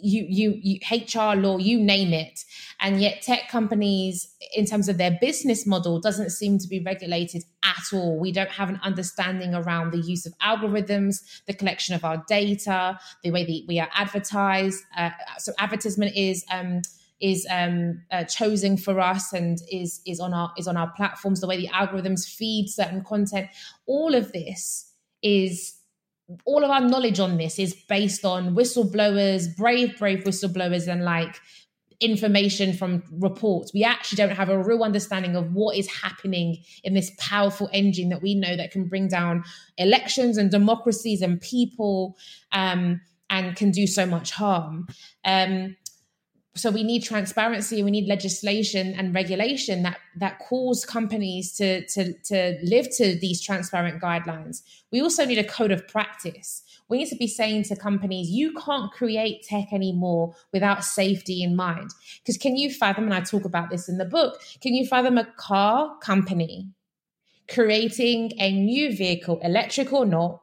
you, 0.00 0.26
you, 0.28 0.58
you 0.62 0.80
HR 0.90 1.36
law, 1.36 1.58
you 1.58 1.80
name 1.80 2.12
it. 2.12 2.44
And 2.80 3.00
yet 3.00 3.22
tech 3.22 3.48
companies, 3.48 4.34
in 4.54 4.64
terms 4.66 4.88
of 4.88 4.98
their 4.98 5.18
business 5.20 5.66
model, 5.66 6.00
doesn't 6.00 6.30
seem 6.30 6.58
to 6.58 6.68
be 6.68 6.80
regulated 6.80 7.44
at 7.62 7.82
all. 7.92 8.18
We 8.18 8.32
don't 8.32 8.50
have 8.50 8.68
an 8.68 8.80
understanding 8.82 9.54
around 9.54 9.92
the 9.92 10.00
use 10.00 10.26
of 10.26 10.32
algorithms, 10.38 11.42
the 11.46 11.54
collection 11.54 11.94
of 11.94 12.04
our 12.04 12.24
data, 12.28 12.98
the 13.22 13.30
way 13.30 13.44
that 13.44 13.64
we 13.68 13.78
are 13.78 13.90
advertised. 13.94 14.82
Uh, 14.96 15.10
so 15.38 15.52
advertisement 15.58 16.16
is 16.16 16.44
um, 16.50 16.82
is 17.20 17.46
um, 17.50 18.02
uh, 18.10 18.24
chosen 18.24 18.76
for 18.76 18.98
us 18.98 19.32
and 19.32 19.58
is 19.70 20.00
is 20.06 20.20
on 20.20 20.32
our 20.32 20.52
is 20.56 20.66
on 20.66 20.76
our 20.76 20.90
platforms. 20.92 21.40
The 21.40 21.46
way 21.46 21.58
the 21.58 21.68
algorithms 21.68 22.26
feed 22.26 22.68
certain 22.68 23.04
content, 23.04 23.48
all 23.86 24.14
of 24.14 24.32
this 24.32 24.92
is 25.22 25.79
all 26.44 26.64
of 26.64 26.70
our 26.70 26.80
knowledge 26.80 27.20
on 27.20 27.36
this 27.36 27.58
is 27.58 27.74
based 27.88 28.24
on 28.24 28.54
whistleblowers, 28.54 29.56
brave, 29.56 29.98
brave 29.98 30.24
whistleblowers, 30.24 30.88
and 30.88 31.04
like 31.04 31.40
information 32.00 32.72
from 32.72 33.02
reports. 33.10 33.72
We 33.74 33.84
actually 33.84 34.16
don't 34.16 34.36
have 34.36 34.48
a 34.48 34.62
real 34.62 34.82
understanding 34.82 35.36
of 35.36 35.52
what 35.52 35.76
is 35.76 35.86
happening 35.90 36.58
in 36.82 36.94
this 36.94 37.12
powerful 37.18 37.68
engine 37.72 38.08
that 38.08 38.22
we 38.22 38.34
know 38.34 38.56
that 38.56 38.70
can 38.70 38.88
bring 38.88 39.08
down 39.08 39.44
elections 39.76 40.38
and 40.38 40.50
democracies 40.50 41.20
and 41.20 41.40
people 41.40 42.16
um, 42.52 43.02
and 43.28 43.54
can 43.54 43.70
do 43.70 43.86
so 43.86 44.06
much 44.06 44.30
harm. 44.30 44.88
Um, 45.24 45.76
so 46.56 46.70
we 46.70 46.82
need 46.82 47.04
transparency 47.04 47.82
we 47.82 47.92
need 47.92 48.08
legislation 48.08 48.92
and 48.94 49.14
regulation 49.14 49.84
that 49.84 49.98
that 50.16 50.38
calls 50.40 50.84
companies 50.84 51.52
to 51.52 51.86
to 51.86 52.12
to 52.24 52.58
live 52.62 52.88
to 52.96 53.14
these 53.14 53.40
transparent 53.40 54.02
guidelines. 54.02 54.62
We 54.90 55.00
also 55.00 55.24
need 55.24 55.38
a 55.38 55.44
code 55.44 55.70
of 55.70 55.86
practice. 55.86 56.62
We 56.88 56.98
need 56.98 57.08
to 57.10 57.16
be 57.16 57.28
saying 57.28 57.64
to 57.64 57.76
companies 57.76 58.30
you 58.30 58.52
can't 58.54 58.90
create 58.90 59.44
tech 59.44 59.72
anymore 59.72 60.34
without 60.52 60.84
safety 60.84 61.42
in 61.42 61.54
mind. 61.54 61.90
Because 62.20 62.36
can 62.36 62.56
you 62.56 62.70
fathom 62.70 63.04
and 63.04 63.14
i 63.14 63.20
talk 63.20 63.44
about 63.44 63.70
this 63.70 63.88
in 63.88 63.98
the 63.98 64.04
book 64.04 64.40
can 64.60 64.74
you 64.74 64.86
fathom 64.86 65.18
a 65.18 65.24
car 65.36 65.96
company 65.98 66.68
creating 67.48 68.32
a 68.38 68.52
new 68.52 68.94
vehicle 68.96 69.38
electric 69.42 69.92
or 69.92 70.06
not 70.06 70.42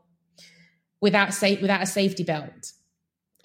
without 1.01 1.33
safe 1.33 1.61
without 1.61 1.81
a 1.81 1.85
safety 1.85 2.23
belt 2.23 2.73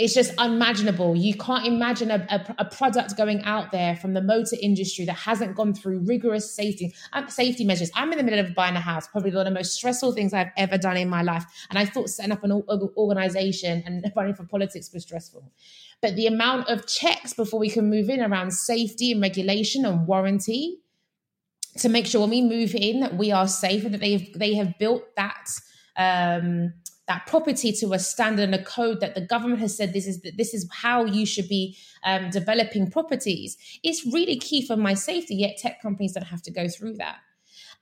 it's 0.03 0.15
just 0.15 0.35
unimaginable. 0.37 1.15
You 1.15 1.35
can't 1.35 1.65
imagine 1.65 2.11
a, 2.11 2.27
a, 2.29 2.55
a, 2.59 2.65
product 2.65 3.17
going 3.17 3.41
out 3.45 3.71
there 3.71 3.95
from 3.95 4.15
the 4.15 4.21
motor 4.21 4.57
industry 4.61 5.05
that 5.05 5.13
hasn't 5.13 5.55
gone 5.55 5.75
through 5.75 6.01
rigorous 6.01 6.53
safety 6.53 6.93
um, 7.13 7.29
safety 7.29 7.65
measures. 7.65 7.89
I'm 7.95 8.11
in 8.11 8.19
the 8.19 8.25
middle 8.25 8.45
of 8.45 8.53
buying 8.53 8.75
a 8.75 8.81
house, 8.81 9.07
probably 9.07 9.31
one 9.31 9.47
of 9.47 9.53
the 9.53 9.59
most 9.59 9.75
stressful 9.75 10.13
things 10.13 10.35
I've 10.35 10.51
ever 10.57 10.77
done 10.77 10.97
in 10.97 11.09
my 11.09 11.23
life. 11.23 11.45
And 11.71 11.79
I 11.79 11.85
thought 11.85 12.11
setting 12.11 12.33
up 12.33 12.43
an 12.43 12.51
organization 12.97 13.85
and 13.87 14.05
running 14.17 14.35
for 14.35 14.45
politics 14.45 14.91
was 14.93 15.05
stressful. 15.05 15.53
But 16.01 16.17
the 16.17 16.27
amount 16.27 16.69
of 16.69 16.89
checks 16.89 17.33
before 17.33 17.61
we 17.61 17.71
can 17.71 17.89
move 17.89 18.11
in 18.11 18.21
around 18.21 18.53
safety 18.53 19.13
and 19.13 19.23
regulation 19.23 19.85
and 19.85 20.09
warranty 20.09 20.79
to 21.79 21.89
make 21.89 22.07
sure 22.07 22.23
when 22.23 22.31
we 22.31 22.43
move 22.43 22.75
in 22.75 23.01
that 23.01 23.17
we 23.17 23.31
are 23.31 23.47
safe 23.47 23.85
and 23.85 23.95
that 23.95 24.01
they 24.01 24.13
have, 24.13 24.33
they 24.35 24.55
have 24.55 24.79
built 24.79 25.05
that. 25.15 25.47
Um, 25.97 26.75
that 27.13 27.27
property 27.27 27.73
to 27.73 27.93
a 27.93 27.99
standard 27.99 28.45
and 28.45 28.55
a 28.55 28.65
code 28.65 29.01
that 29.01 29.15
the 29.15 29.21
government 29.21 29.61
has 29.61 29.77
said 29.77 29.93
this 29.93 30.07
is 30.07 30.23
this 30.37 30.55
is 30.55 30.67
how 30.73 31.05
you 31.05 31.27
should 31.27 31.49
be 31.49 31.77
um, 32.05 32.31
developing 32.31 32.91
properties. 32.91 33.57
It's 33.83 34.07
really 34.07 34.39
key 34.39 34.67
for 34.67 34.77
my 34.77 34.95
safety 34.95 35.35
yet 35.35 35.59
tech 35.59 35.83
companies 35.83 36.13
don't 36.13 36.25
have 36.25 36.43
to 36.43 36.51
go 36.51 36.69
through 36.69 36.95
that. 36.95 37.19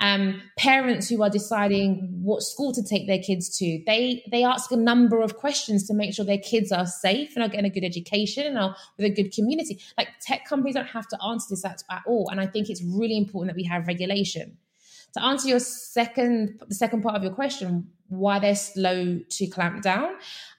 Um, 0.00 0.42
parents 0.58 1.10
who 1.10 1.22
are 1.22 1.28
deciding 1.30 2.08
what 2.22 2.42
school 2.42 2.72
to 2.72 2.82
take 2.82 3.06
their 3.06 3.18
kids 3.18 3.56
to 3.58 3.82
they 3.86 4.24
they 4.32 4.42
ask 4.42 4.72
a 4.72 4.76
number 4.76 5.20
of 5.20 5.36
questions 5.36 5.86
to 5.88 5.94
make 5.94 6.14
sure 6.14 6.24
their 6.24 6.38
kids 6.38 6.72
are 6.72 6.86
safe 6.86 7.36
and 7.36 7.44
are 7.44 7.48
getting 7.48 7.66
a 7.66 7.74
good 7.76 7.84
education 7.84 8.46
and 8.46 8.58
are 8.58 8.74
with 8.96 9.06
a 9.06 9.14
good 9.14 9.30
community. 9.32 9.78
Like 9.96 10.08
tech 10.20 10.44
companies 10.46 10.74
don't 10.74 10.86
have 10.86 11.06
to 11.08 11.18
answer 11.22 11.48
this 11.50 11.64
at, 11.64 11.82
at 11.90 12.02
all 12.06 12.28
and 12.30 12.40
i 12.40 12.46
think 12.46 12.70
it's 12.70 12.82
really 12.82 13.18
important 13.18 13.50
that 13.50 13.56
we 13.62 13.64
have 13.64 13.86
regulation 13.86 14.56
to 15.14 15.22
answer 15.22 15.48
your 15.48 15.60
second 15.60 16.60
the 16.68 16.74
second 16.74 17.02
part 17.02 17.16
of 17.16 17.22
your 17.22 17.32
question 17.32 17.88
why 18.08 18.38
they're 18.38 18.54
slow 18.54 19.20
to 19.28 19.46
clamp 19.46 19.82
down 19.82 20.10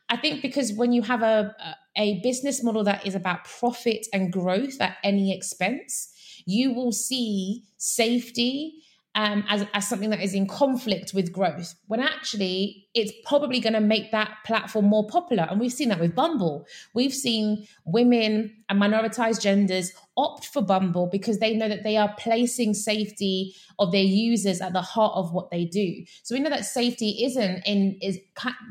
i 0.09 0.17
think 0.17 0.41
because 0.41 0.73
when 0.73 0.91
you 0.91 1.01
have 1.01 1.21
a 1.21 1.55
a 1.97 2.21
business 2.21 2.63
model 2.63 2.83
that 2.83 3.05
is 3.05 3.15
about 3.15 3.43
profit 3.43 4.07
and 4.13 4.31
growth 4.31 4.79
at 4.79 4.97
any 5.03 5.35
expense 5.35 6.13
you 6.45 6.73
will 6.73 6.91
see 6.91 7.63
safety 7.77 8.81
um, 9.13 9.43
as, 9.49 9.65
as 9.73 9.87
something 9.87 10.09
that 10.11 10.21
is 10.21 10.33
in 10.33 10.47
conflict 10.47 11.13
with 11.13 11.33
growth, 11.33 11.75
when 11.87 11.99
actually 11.99 12.87
it's 12.93 13.11
probably 13.25 13.59
going 13.59 13.73
to 13.73 13.81
make 13.81 14.11
that 14.11 14.37
platform 14.45 14.85
more 14.85 15.05
popular. 15.07 15.47
And 15.49 15.59
we've 15.59 15.73
seen 15.73 15.89
that 15.89 15.99
with 15.99 16.15
Bumble. 16.15 16.65
We've 16.93 17.13
seen 17.13 17.67
women 17.85 18.55
and 18.69 18.81
minoritized 18.81 19.41
genders 19.41 19.91
opt 20.15 20.45
for 20.45 20.61
Bumble 20.61 21.07
because 21.07 21.39
they 21.39 21.55
know 21.55 21.67
that 21.67 21.83
they 21.83 21.97
are 21.97 22.13
placing 22.17 22.73
safety 22.73 23.53
of 23.79 23.91
their 23.91 24.03
users 24.03 24.61
at 24.61 24.71
the 24.71 24.81
heart 24.81 25.13
of 25.15 25.33
what 25.33 25.51
they 25.51 25.65
do. 25.65 26.05
So 26.23 26.33
we 26.33 26.41
know 26.41 26.49
that 26.49 26.65
safety 26.65 27.25
isn't 27.25 27.63
in 27.65 27.97
is 28.01 28.17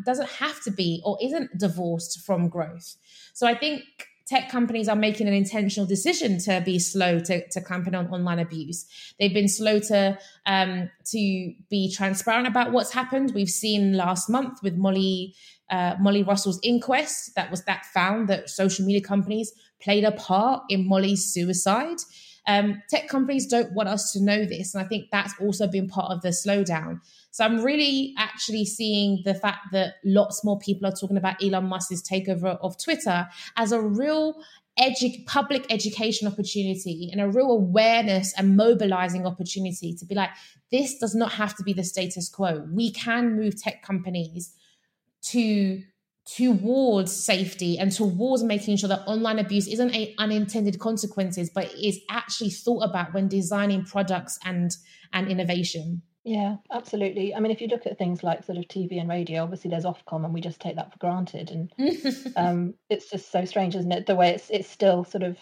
doesn't 0.06 0.28
have 0.30 0.62
to 0.62 0.70
be 0.70 1.02
or 1.04 1.18
isn't 1.22 1.58
divorced 1.58 2.20
from 2.20 2.48
growth. 2.48 2.96
So 3.34 3.46
I 3.46 3.54
think 3.54 3.82
tech 4.30 4.48
companies 4.48 4.88
are 4.88 4.96
making 4.96 5.26
an 5.26 5.34
intentional 5.34 5.86
decision 5.86 6.38
to 6.38 6.62
be 6.64 6.78
slow 6.78 7.18
to, 7.18 7.46
to 7.48 7.60
clamp 7.60 7.88
on 7.88 7.96
online 7.96 8.38
abuse. 8.38 8.86
They've 9.18 9.34
been 9.34 9.48
slow 9.48 9.80
to 9.80 10.16
um, 10.46 10.88
to 11.06 11.52
be 11.68 11.92
transparent 11.92 12.46
about 12.46 12.70
what's 12.70 12.92
happened. 12.92 13.32
We've 13.34 13.50
seen 13.50 13.96
last 13.96 14.30
month 14.30 14.62
with 14.62 14.76
Molly 14.76 15.34
uh, 15.68 15.96
Molly 16.00 16.22
Russell's 16.22 16.60
inquest 16.62 17.34
that 17.34 17.50
was 17.50 17.64
that 17.64 17.84
found 17.86 18.28
that 18.28 18.48
social 18.48 18.86
media 18.86 19.00
companies 19.00 19.52
played 19.82 20.04
a 20.04 20.12
part 20.12 20.62
in 20.68 20.86
Molly's 20.86 21.24
suicide. 21.26 21.98
Um, 22.46 22.82
tech 22.88 23.08
companies 23.08 23.46
don't 23.46 23.72
want 23.72 23.88
us 23.88 24.12
to 24.12 24.22
know 24.22 24.44
this, 24.44 24.74
and 24.74 24.84
I 24.84 24.88
think 24.88 25.08
that's 25.12 25.34
also 25.40 25.66
been 25.66 25.88
part 25.88 26.10
of 26.10 26.22
the 26.22 26.28
slowdown. 26.28 27.00
So 27.30 27.44
I'm 27.44 27.62
really 27.62 28.14
actually 28.18 28.64
seeing 28.64 29.22
the 29.24 29.34
fact 29.34 29.72
that 29.72 29.94
lots 30.04 30.44
more 30.44 30.58
people 30.58 30.88
are 30.88 30.92
talking 30.92 31.16
about 31.16 31.42
Elon 31.42 31.66
Musk's 31.66 32.02
takeover 32.02 32.58
of 32.60 32.82
Twitter 32.82 33.28
as 33.56 33.72
a 33.72 33.80
real 33.80 34.42
edu- 34.78 35.24
public 35.26 35.66
education 35.70 36.26
opportunity 36.26 37.08
and 37.12 37.20
a 37.20 37.28
real 37.28 37.50
awareness 37.50 38.34
and 38.36 38.56
mobilizing 38.56 39.26
opportunity 39.26 39.94
to 39.94 40.04
be 40.04 40.14
like, 40.14 40.30
this 40.70 40.98
does 40.98 41.14
not 41.14 41.32
have 41.32 41.54
to 41.56 41.62
be 41.62 41.72
the 41.72 41.84
status 41.84 42.28
quo. 42.28 42.66
We 42.72 42.90
can 42.90 43.36
move 43.36 43.60
tech 43.60 43.82
companies 43.82 44.54
to 45.22 45.82
towards 46.36 47.12
safety 47.12 47.78
and 47.78 47.90
towards 47.90 48.42
making 48.42 48.76
sure 48.76 48.88
that 48.88 49.02
online 49.06 49.38
abuse 49.38 49.66
isn't 49.66 49.94
a 49.94 50.14
unintended 50.18 50.78
consequences 50.78 51.50
but 51.52 51.72
is 51.74 51.98
actually 52.10 52.50
thought 52.50 52.82
about 52.82 53.12
when 53.12 53.26
designing 53.28 53.84
products 53.84 54.38
and 54.44 54.76
and 55.12 55.28
innovation 55.28 56.02
yeah, 56.22 56.56
absolutely. 56.70 57.34
I 57.34 57.40
mean, 57.40 57.50
if 57.50 57.62
you 57.62 57.68
look 57.68 57.86
at 57.86 57.96
things 57.96 58.22
like 58.22 58.44
sort 58.44 58.58
of 58.58 58.64
TV 58.64 59.00
and 59.00 59.08
radio, 59.08 59.42
obviously 59.42 59.70
there's 59.70 59.86
Ofcom, 59.86 60.24
and 60.24 60.34
we 60.34 60.42
just 60.42 60.60
take 60.60 60.76
that 60.76 60.92
for 60.92 60.98
granted, 60.98 61.50
and 61.50 61.72
um, 62.36 62.74
it's 62.90 63.08
just 63.08 63.32
so 63.32 63.46
strange, 63.46 63.74
isn't 63.74 63.90
it? 63.90 64.06
The 64.06 64.16
way 64.16 64.30
it's 64.34 64.50
it's 64.50 64.68
still 64.68 65.02
sort 65.04 65.22
of 65.22 65.38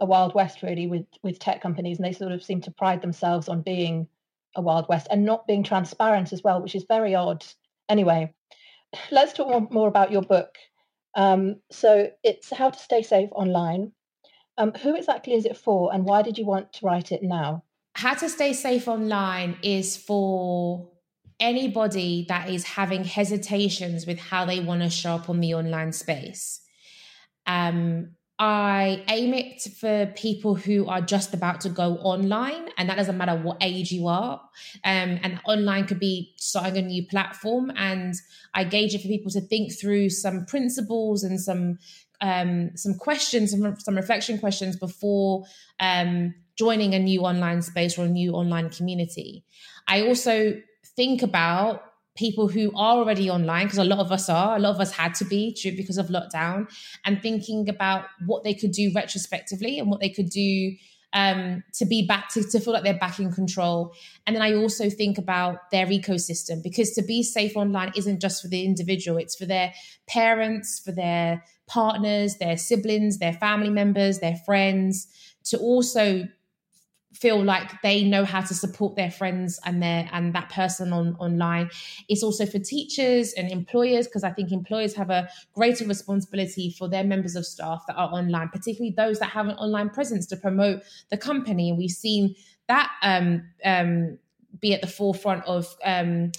a 0.00 0.06
wild 0.06 0.34
west, 0.34 0.62
really, 0.62 0.86
with 0.86 1.04
with 1.22 1.38
tech 1.38 1.60
companies, 1.60 1.98
and 1.98 2.06
they 2.06 2.12
sort 2.12 2.32
of 2.32 2.42
seem 2.42 2.62
to 2.62 2.70
pride 2.70 3.02
themselves 3.02 3.48
on 3.48 3.60
being 3.60 4.08
a 4.54 4.62
wild 4.62 4.88
west 4.88 5.06
and 5.10 5.26
not 5.26 5.46
being 5.46 5.62
transparent 5.62 6.32
as 6.32 6.42
well, 6.42 6.62
which 6.62 6.74
is 6.74 6.86
very 6.88 7.14
odd. 7.14 7.44
Anyway, 7.90 8.32
let's 9.10 9.32
talk 9.32 9.70
more, 9.72 9.88
about 9.88 10.12
your 10.12 10.22
book. 10.22 10.56
Um, 11.14 11.56
so 11.70 12.10
it's 12.22 12.50
how 12.52 12.70
to 12.70 12.78
stay 12.78 13.02
safe 13.02 13.30
online. 13.32 13.92
Um, 14.58 14.72
who 14.72 14.96
exactly 14.96 15.34
is 15.34 15.44
it 15.44 15.56
for, 15.56 15.92
and 15.92 16.04
why 16.04 16.22
did 16.22 16.38
you 16.38 16.46
want 16.46 16.72
to 16.74 16.86
write 16.86 17.12
it 17.12 17.22
now? 17.22 17.62
how 17.96 18.12
to 18.12 18.28
stay 18.28 18.52
safe 18.52 18.88
online 18.88 19.56
is 19.62 19.96
for 19.96 20.86
anybody 21.40 22.26
that 22.28 22.50
is 22.50 22.62
having 22.62 23.04
hesitations 23.04 24.06
with 24.06 24.18
how 24.18 24.44
they 24.44 24.60
want 24.60 24.82
to 24.82 24.90
show 24.90 25.14
up 25.14 25.30
on 25.30 25.40
the 25.40 25.54
online 25.54 25.92
space. 25.92 26.60
Um, 27.46 28.10
I 28.38 29.02
aim 29.08 29.32
it 29.32 29.62
for 29.80 30.12
people 30.14 30.54
who 30.54 30.86
are 30.88 31.00
just 31.00 31.32
about 31.32 31.62
to 31.62 31.70
go 31.70 31.94
online, 31.96 32.68
and 32.76 32.88
that 32.88 32.96
doesn't 32.96 33.16
matter 33.16 33.34
what 33.34 33.56
age 33.62 33.92
you 33.92 34.08
are. 34.08 34.40
Um, 34.84 35.18
and 35.22 35.40
online 35.46 35.86
could 35.86 35.98
be 35.98 36.34
starting 36.36 36.76
a 36.76 36.82
new 36.82 37.06
platform, 37.06 37.72
and 37.76 38.14
I 38.52 38.64
gauge 38.64 38.94
it 38.94 39.00
for 39.00 39.08
people 39.08 39.30
to 39.32 39.40
think 39.40 39.72
through 39.78 40.10
some 40.10 40.44
principles 40.44 41.24
and 41.24 41.40
some 41.40 41.78
um, 42.20 42.70
some 42.76 42.94
questions, 42.94 43.50
some, 43.50 43.78
some 43.78 43.94
reflection 43.94 44.38
questions 44.38 44.76
before 44.76 45.44
um, 45.80 46.34
joining 46.56 46.94
a 46.94 46.98
new 46.98 47.22
online 47.22 47.62
space 47.62 47.98
or 47.98 48.06
a 48.06 48.08
new 48.08 48.32
online 48.32 48.70
community. 48.70 49.44
I 49.86 50.02
also 50.02 50.60
think 50.96 51.22
about 51.22 51.85
people 52.16 52.48
who 52.48 52.70
are 52.74 52.96
already 52.96 53.30
online 53.30 53.66
because 53.66 53.78
a 53.78 53.84
lot 53.84 53.98
of 53.98 54.10
us 54.10 54.28
are 54.28 54.56
a 54.56 54.58
lot 54.58 54.74
of 54.74 54.80
us 54.80 54.92
had 54.92 55.14
to 55.14 55.24
be 55.24 55.54
true 55.54 55.72
because 55.76 55.98
of 55.98 56.06
lockdown 56.08 56.68
and 57.04 57.22
thinking 57.22 57.68
about 57.68 58.06
what 58.26 58.42
they 58.44 58.54
could 58.54 58.72
do 58.72 58.90
retrospectively 58.94 59.78
and 59.78 59.90
what 59.90 60.00
they 60.00 60.08
could 60.08 60.30
do 60.30 60.74
um, 61.12 61.62
to 61.74 61.86
be 61.86 62.06
back 62.06 62.28
to, 62.30 62.42
to 62.42 62.60
feel 62.60 62.74
like 62.74 62.82
they're 62.82 62.98
back 62.98 63.18
in 63.18 63.32
control. 63.32 63.94
And 64.26 64.34
then 64.34 64.42
i 64.42 64.54
also 64.54 64.90
think 64.90 65.18
about 65.18 65.70
their 65.70 65.86
ecosystem 65.86 66.62
because 66.62 66.92
to 66.92 67.02
be 67.02 67.22
safe 67.22 67.56
online 67.56 67.92
isn't 67.96 68.20
just 68.20 68.42
for 68.42 68.48
the 68.48 68.64
individual 68.64 69.18
it's 69.18 69.36
for 69.36 69.46
their 69.46 69.72
parents 70.08 70.80
for 70.84 70.92
their 70.92 71.44
partners 71.66 72.36
their 72.36 72.56
siblings 72.56 73.18
their 73.18 73.32
family 73.32 73.70
members 73.70 74.18
their 74.18 74.36
friends 74.44 75.06
to 75.44 75.58
also 75.58 76.24
feel 77.20 77.42
like 77.42 77.80
they 77.82 78.02
know 78.02 78.24
how 78.24 78.40
to 78.40 78.54
support 78.54 78.96
their 78.96 79.10
friends 79.10 79.58
and 79.64 79.82
their 79.82 80.08
and 80.12 80.34
that 80.34 80.50
person 80.50 80.92
on 80.92 81.16
online. 81.18 81.70
It's 82.08 82.22
also 82.22 82.46
for 82.46 82.58
teachers 82.58 83.32
and 83.32 83.50
employers 83.50 84.06
because 84.06 84.24
i 84.24 84.30
think 84.30 84.52
employers 84.52 84.94
have 84.94 85.10
a 85.10 85.28
greater 85.54 85.86
responsibility 85.86 86.70
for 86.70 86.88
their 86.88 87.04
members 87.04 87.36
of 87.36 87.46
staff 87.46 87.84
that 87.86 87.96
are 87.96 88.10
online 88.12 88.48
particularly 88.48 88.94
those 88.96 89.18
that 89.18 89.30
have 89.30 89.48
an 89.48 89.56
online 89.56 89.90
presence 89.90 90.26
to 90.26 90.36
promote 90.36 90.82
the 91.10 91.16
company. 91.16 91.68
And 91.68 91.78
we've 91.78 91.90
seen 91.90 92.34
that 92.68 92.90
um, 93.02 93.48
um, 93.64 94.18
be 94.60 94.74
at 94.74 94.80
the 94.80 94.86
forefront 94.86 95.44
of 95.44 95.74
um, 95.84 96.32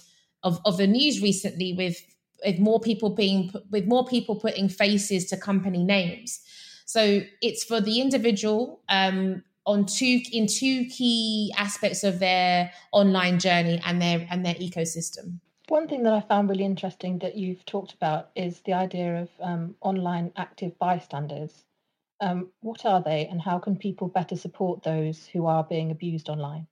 of, 0.44 0.60
of 0.66 0.78
the 0.78 0.88
news 0.88 1.22
recently 1.22 1.74
with 1.74 1.98
with 2.46 2.60
more 2.60 2.80
people 2.80 3.10
being 3.10 3.52
with 3.72 3.86
more 3.86 4.06
people 4.06 4.36
putting 4.36 4.70
faces 4.70 5.26
to 5.28 5.38
company 5.38 5.84
names. 5.84 6.42
So 6.86 7.22
it's 7.42 7.64
for 7.64 7.82
the 7.82 8.00
individual 8.00 8.82
um, 8.88 9.44
on 9.68 9.86
two 9.86 10.22
in 10.32 10.48
two 10.48 10.86
key 10.86 11.54
aspects 11.58 12.04
of 12.04 12.18
their 12.20 12.72
online 12.92 13.38
journey 13.38 13.80
and 13.86 14.02
their 14.02 14.26
and 14.32 14.44
their 14.44 14.56
ecosystem. 14.56 15.40
One 15.68 15.90
thing 15.90 16.04
that 16.04 16.14
I 16.14 16.22
found 16.22 16.50
really 16.50 16.64
interesting 16.64 17.20
that 17.20 17.36
you've 17.36 17.66
talked 17.66 17.94
about 17.94 18.30
is 18.36 18.62
the 18.62 18.74
idea 18.74 19.22
of 19.24 19.30
um, 19.42 19.76
online 19.82 20.32
active 20.38 20.80
bystanders. 20.80 21.66
Um, 22.22 22.52
what 22.62 22.86
are 22.86 23.04
they, 23.04 23.28
and 23.28 23.42
how 23.42 23.60
can 23.60 23.76
people 23.76 24.08
better 24.08 24.38
support 24.38 24.82
those 24.82 25.28
who 25.28 25.46
are 25.46 25.64
being 25.64 25.92
abused 25.92 26.30
online? 26.30 26.66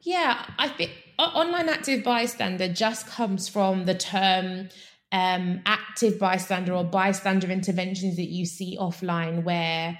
Yeah, 0.00 0.46
I 0.58 0.68
think 0.68 0.92
online 1.18 1.68
active 1.68 2.04
bystander 2.04 2.72
just 2.72 3.08
comes 3.08 3.48
from 3.48 3.84
the 3.84 3.94
term 3.94 4.68
um, 5.10 5.60
active 5.66 6.18
bystander 6.18 6.72
or 6.72 6.84
bystander 6.84 7.50
interventions 7.50 8.16
that 8.16 8.28
you 8.28 8.46
see 8.46 8.78
offline, 8.80 9.42
where 9.42 9.98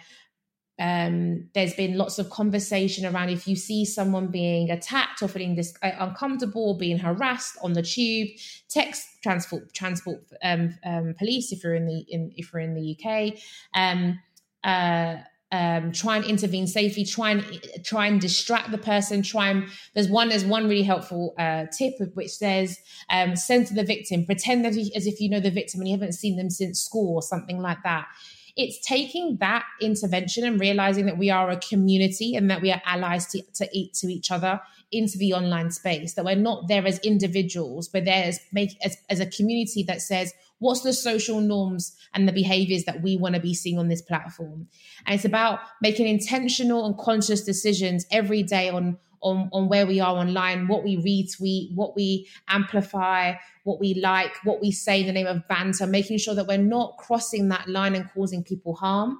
um, 0.78 1.48
there's 1.54 1.74
been 1.74 1.96
lots 1.96 2.18
of 2.18 2.30
conversation 2.30 3.06
around 3.06 3.28
if 3.28 3.46
you 3.46 3.54
see 3.54 3.84
someone 3.84 4.26
being 4.26 4.70
attacked 4.70 5.22
or 5.22 5.28
feeling 5.28 5.54
dis- 5.54 5.74
uh, 5.82 5.92
uncomfortable, 6.00 6.74
being 6.74 6.98
harassed 6.98 7.56
on 7.62 7.74
the 7.74 7.82
tube, 7.82 8.28
text 8.68 9.06
transport 9.22 9.72
transport 9.72 10.24
um, 10.42 10.76
um, 10.84 11.14
police 11.16 11.52
if 11.52 11.62
you're 11.62 11.74
in 11.74 11.86
the 11.86 12.04
in, 12.08 12.32
if 12.36 12.52
you're 12.52 12.60
in 12.60 12.74
the 12.74 12.98
UK. 12.98 13.38
Um, 13.74 14.18
uh, 14.64 15.18
um, 15.52 15.92
try 15.92 16.16
and 16.16 16.24
intervene 16.24 16.66
safely. 16.66 17.04
Try 17.04 17.30
and 17.30 17.68
try 17.84 18.08
and 18.08 18.20
distract 18.20 18.72
the 18.72 18.78
person. 18.78 19.22
Try 19.22 19.50
and 19.50 19.68
there's 19.94 20.08
one 20.08 20.30
there's 20.30 20.44
one 20.44 20.64
really 20.64 20.82
helpful 20.82 21.34
uh, 21.38 21.66
tip 21.66 21.94
which 22.14 22.30
says 22.30 22.76
um, 23.10 23.36
send 23.36 23.68
to 23.68 23.74
the 23.74 23.84
victim. 23.84 24.26
Pretend 24.26 24.64
that 24.64 24.74
he, 24.74 24.92
as 24.96 25.06
if 25.06 25.20
you 25.20 25.30
know 25.30 25.38
the 25.38 25.52
victim 25.52 25.80
and 25.80 25.88
you 25.88 25.94
haven't 25.94 26.14
seen 26.14 26.36
them 26.36 26.50
since 26.50 26.82
school 26.82 27.14
or 27.14 27.22
something 27.22 27.60
like 27.60 27.78
that 27.84 28.08
it's 28.56 28.78
taking 28.86 29.36
that 29.38 29.64
intervention 29.80 30.44
and 30.44 30.60
realizing 30.60 31.06
that 31.06 31.18
we 31.18 31.30
are 31.30 31.50
a 31.50 31.56
community 31.56 32.36
and 32.36 32.50
that 32.50 32.62
we 32.62 32.70
are 32.70 32.80
allies 32.86 33.26
to, 33.26 33.42
to 33.54 33.68
eat 33.72 33.94
to 33.94 34.06
each 34.06 34.30
other 34.30 34.60
into 34.92 35.18
the 35.18 35.32
online 35.32 35.70
space 35.70 36.14
that 36.14 36.24
we're 36.24 36.36
not 36.36 36.68
there 36.68 36.86
as 36.86 36.98
individuals 37.00 37.88
but 37.88 38.04
there 38.04 38.24
as 38.24 38.38
make 38.52 38.76
as, 38.84 38.96
as 39.10 39.18
a 39.18 39.26
community 39.26 39.82
that 39.82 40.00
says 40.00 40.32
what's 40.64 40.80
the 40.80 40.92
social 40.92 41.40
norms 41.40 41.96
and 42.14 42.26
the 42.26 42.32
behaviors 42.32 42.84
that 42.84 43.02
we 43.02 43.16
want 43.16 43.34
to 43.34 43.40
be 43.40 43.54
seeing 43.54 43.78
on 43.78 43.88
this 43.88 44.02
platform? 44.02 44.66
And 45.06 45.14
it's 45.14 45.24
about 45.24 45.60
making 45.82 46.08
intentional 46.08 46.86
and 46.86 46.96
conscious 46.96 47.44
decisions 47.44 48.06
every 48.10 48.42
day 48.42 48.70
on 48.70 48.98
on, 49.24 49.48
on 49.52 49.68
where 49.68 49.86
we 49.86 49.98
are 49.98 50.14
online, 50.14 50.68
what 50.68 50.84
we 50.84 50.96
retweet, 50.96 51.74
what 51.74 51.96
we 51.96 52.28
amplify, 52.48 53.34
what 53.64 53.80
we 53.80 53.94
like, 53.94 54.32
what 54.44 54.60
we 54.60 54.70
say 54.70 55.00
in 55.00 55.06
the 55.06 55.12
name 55.12 55.26
of 55.26 55.46
banter, 55.48 55.86
making 55.86 56.18
sure 56.18 56.34
that 56.34 56.46
we're 56.46 56.58
not 56.58 56.96
crossing 56.98 57.48
that 57.48 57.68
line 57.68 57.94
and 57.94 58.08
causing 58.12 58.44
people 58.44 58.74
harm. 58.74 59.18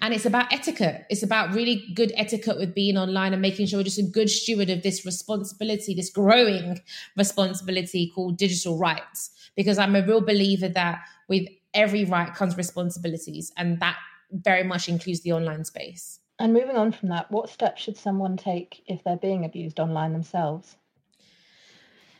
And 0.00 0.14
it's 0.14 0.26
about 0.26 0.52
etiquette. 0.52 1.06
It's 1.10 1.22
about 1.22 1.54
really 1.54 1.90
good 1.94 2.12
etiquette 2.16 2.58
with 2.58 2.74
being 2.74 2.96
online 2.96 3.32
and 3.32 3.42
making 3.42 3.66
sure 3.66 3.78
we're 3.78 3.84
just 3.84 3.98
a 3.98 4.02
good 4.02 4.28
steward 4.28 4.70
of 4.70 4.82
this 4.82 5.04
responsibility, 5.04 5.94
this 5.94 6.10
growing 6.10 6.80
responsibility 7.16 8.12
called 8.14 8.36
digital 8.36 8.78
rights. 8.78 9.30
Because 9.56 9.78
I'm 9.78 9.96
a 9.96 10.06
real 10.06 10.20
believer 10.20 10.68
that 10.68 11.00
with 11.28 11.48
every 11.74 12.04
right 12.04 12.32
comes 12.34 12.56
responsibilities, 12.56 13.52
and 13.56 13.80
that 13.80 13.96
very 14.30 14.62
much 14.62 14.88
includes 14.88 15.22
the 15.22 15.32
online 15.32 15.64
space. 15.64 16.20
And 16.38 16.52
moving 16.52 16.76
on 16.76 16.92
from 16.92 17.08
that, 17.08 17.30
what 17.30 17.50
steps 17.50 17.82
should 17.82 17.96
someone 17.96 18.36
take 18.36 18.82
if 18.86 19.02
they're 19.02 19.16
being 19.16 19.44
abused 19.44 19.80
online 19.80 20.12
themselves? 20.12 20.76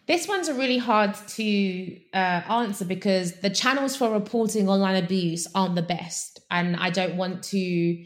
This 0.06 0.26
one's 0.26 0.48
a 0.48 0.54
really 0.54 0.78
hard 0.78 1.14
to 1.14 2.00
uh, 2.14 2.42
answer 2.48 2.84
because 2.84 3.40
the 3.40 3.50
channels 3.50 3.94
for 3.94 4.10
reporting 4.10 4.68
online 4.68 5.02
abuse 5.02 5.46
aren't 5.54 5.74
the 5.74 5.82
best. 5.82 6.40
And 6.50 6.76
I 6.76 6.90
don't 6.90 7.16
want 7.16 7.42
to 7.44 8.04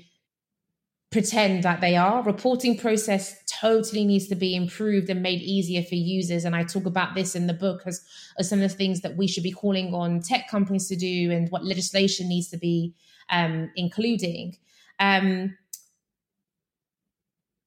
pretend 1.12 1.62
that 1.62 1.81
they 1.81 1.96
are. 1.96 2.22
Reporting 2.22 2.77
process 2.77 3.40
totally 3.61 4.05
needs 4.05 4.27
to 4.29 4.35
be 4.35 4.57
improved 4.57 5.09
and 5.11 5.22
made 5.22 5.40
easier 5.42 5.83
for 5.83 5.94
users. 5.94 6.44
And 6.44 6.57
I 6.57 6.64
talk 6.64 6.87
about 6.87 7.14
this 7.14 7.37
in 7.37 7.46
the 7.46 7.55
book 7.55 7.83
as, 7.87 8.05
as 8.38 8.48
some 8.48 8.61
of 8.61 8.68
the 8.68 8.77
things 8.77 9.03
that 9.03 9.16
we 9.16 9.29
should 9.29 9.44
be 9.44 9.53
calling 9.53 9.94
on 9.94 10.20
tech 10.20 10.48
companies 10.51 10.88
to 10.88 10.96
do 10.96 11.31
and 11.31 11.48
what 11.51 11.64
legislation 11.64 12.29
needs 12.29 12.48
to 12.48 12.57
be 12.57 12.94
um, 13.31 13.70
including. 13.77 14.57
Um, 14.98 15.57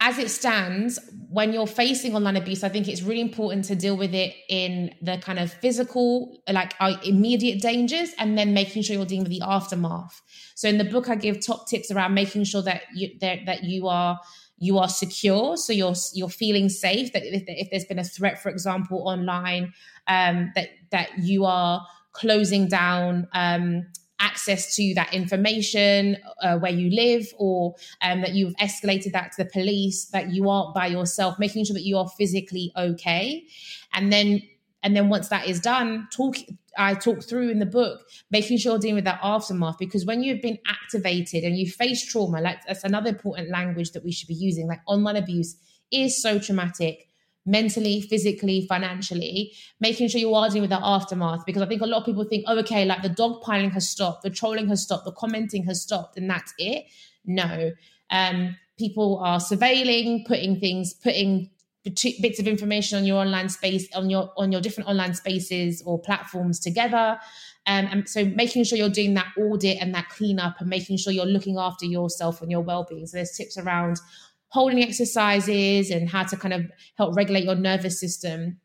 as 0.05 0.19
it 0.19 0.29
stands, 0.29 0.99
when 1.29 1.51
you're 1.51 1.65
facing 1.65 2.15
online 2.15 2.35
abuse, 2.35 2.63
I 2.63 2.69
think 2.69 2.87
it's 2.87 3.01
really 3.01 3.21
important 3.21 3.65
to 3.65 3.75
deal 3.75 3.97
with 3.97 4.13
it 4.13 4.35
in 4.47 4.93
the 5.01 5.17
kind 5.17 5.39
of 5.39 5.51
physical, 5.51 6.43
like 6.47 6.75
our 6.79 6.91
immediate 7.03 7.59
dangers, 7.59 8.11
and 8.19 8.37
then 8.37 8.53
making 8.53 8.83
sure 8.83 8.95
you're 8.95 9.07
dealing 9.07 9.23
with 9.23 9.31
the 9.31 9.41
aftermath. 9.41 10.21
So 10.53 10.69
in 10.69 10.77
the 10.77 10.83
book, 10.83 11.09
I 11.09 11.15
give 11.15 11.43
top 11.43 11.67
tips 11.67 11.89
around 11.89 12.13
making 12.13 12.43
sure 12.43 12.61
that 12.61 12.83
you 12.93 13.17
that, 13.21 13.47
that 13.47 13.63
you 13.63 13.87
are 13.87 14.19
you 14.59 14.77
are 14.77 14.87
secure, 14.87 15.57
so 15.57 15.73
you're 15.73 15.95
you're 16.13 16.29
feeling 16.29 16.69
safe. 16.69 17.11
That 17.13 17.23
if, 17.23 17.43
if 17.47 17.71
there's 17.71 17.85
been 17.85 17.97
a 17.97 18.03
threat, 18.03 18.39
for 18.39 18.49
example, 18.49 19.07
online, 19.07 19.73
um, 20.05 20.51
that 20.53 20.69
that 20.91 21.17
you 21.17 21.45
are 21.45 21.83
closing 22.11 22.67
down 22.67 23.27
um, 23.33 23.87
access 24.19 24.75
to 24.75 24.93
that 24.95 25.13
information 25.13 26.17
uh, 26.41 26.57
where 26.57 26.71
you 26.71 26.89
live 26.89 27.27
or 27.37 27.75
um, 28.01 28.21
that 28.21 28.33
you've 28.33 28.55
escalated 28.55 29.11
that 29.11 29.31
to 29.31 29.43
the 29.43 29.49
police 29.49 30.05
that 30.05 30.31
you 30.31 30.49
aren't 30.49 30.73
by 30.73 30.87
yourself 30.87 31.37
making 31.37 31.65
sure 31.65 31.73
that 31.73 31.83
you 31.85 31.97
are 31.97 32.07
physically 32.17 32.71
okay. 32.77 33.43
And 33.93 34.11
then 34.11 34.41
and 34.85 34.95
then 34.95 35.09
once 35.09 35.29
that 35.29 35.47
is 35.47 35.59
done 35.59 36.07
talk 36.11 36.37
i 36.77 36.93
talk 36.93 37.23
through 37.23 37.49
in 37.49 37.59
the 37.59 37.65
book 37.65 38.01
making 38.29 38.57
sure 38.57 38.77
dealing 38.77 38.95
with 38.95 39.03
that 39.03 39.19
aftermath 39.23 39.77
because 39.79 40.05
when 40.05 40.21
you've 40.21 40.41
been 40.41 40.59
activated 40.67 41.43
and 41.43 41.57
you 41.57 41.69
face 41.69 42.05
trauma 42.05 42.39
like 42.39 42.59
that's 42.67 42.83
another 42.83 43.09
important 43.09 43.49
language 43.49 43.91
that 43.91 44.03
we 44.03 44.11
should 44.11 44.27
be 44.27 44.35
using 44.35 44.67
like 44.67 44.79
online 44.85 45.15
abuse 45.15 45.55
is 45.91 46.21
so 46.21 46.37
traumatic 46.37 47.09
mentally, 47.45 48.01
physically, 48.01 48.65
financially, 48.67 49.53
making 49.79 50.07
sure 50.07 50.19
you 50.19 50.33
are 50.33 50.47
dealing 50.47 50.61
with 50.61 50.69
that 50.71 50.81
aftermath. 50.83 51.45
Because 51.45 51.61
I 51.61 51.67
think 51.67 51.81
a 51.81 51.85
lot 51.85 51.99
of 51.99 52.05
people 52.05 52.23
think, 52.23 52.45
oh, 52.47 52.57
okay, 52.59 52.85
like 52.85 53.03
the 53.03 53.09
dogpiling 53.09 53.71
has 53.71 53.87
stopped, 53.87 54.23
the 54.23 54.29
trolling 54.29 54.67
has 54.69 54.81
stopped, 54.81 55.05
the 55.05 55.11
commenting 55.11 55.63
has 55.65 55.81
stopped, 55.81 56.17
and 56.17 56.29
that's 56.29 56.53
it. 56.57 56.85
No. 57.25 57.71
Um, 58.09 58.55
people 58.77 59.19
are 59.23 59.39
surveilling, 59.39 60.25
putting 60.25 60.59
things, 60.59 60.93
putting 60.93 61.49
bits 61.83 62.39
of 62.39 62.47
information 62.47 62.97
on 62.97 63.05
your 63.05 63.17
online 63.17 63.47
space, 63.47 63.87
on 63.93 64.09
your 64.09 64.31
on 64.37 64.51
your 64.51 64.59
different 64.59 64.89
online 64.89 65.13
spaces 65.13 65.83
or 65.85 65.99
platforms 65.99 66.59
together. 66.59 67.19
Um, 67.67 67.87
and 67.91 68.09
so 68.09 68.25
making 68.25 68.63
sure 68.63 68.77
you're 68.77 68.89
doing 68.89 69.15
that 69.15 69.27
audit 69.39 69.77
and 69.81 69.93
that 69.93 70.09
cleanup 70.09 70.59
and 70.59 70.69
making 70.69 70.97
sure 70.97 71.13
you're 71.13 71.25
looking 71.25 71.57
after 71.57 71.85
yourself 71.85 72.41
and 72.41 72.51
your 72.51 72.61
well-being. 72.61 73.07
So 73.07 73.17
there's 73.17 73.31
tips 73.31 73.57
around 73.57 73.99
holding 74.55 74.81
exercises 74.81 75.91
and 75.91 76.09
how 76.09 76.23
to 76.23 76.37
kind 76.37 76.53
of 76.53 76.71
help 76.97 77.13
regulate 77.13 77.43
your 77.43 77.55
nervous 77.55 77.99
system 77.99 78.57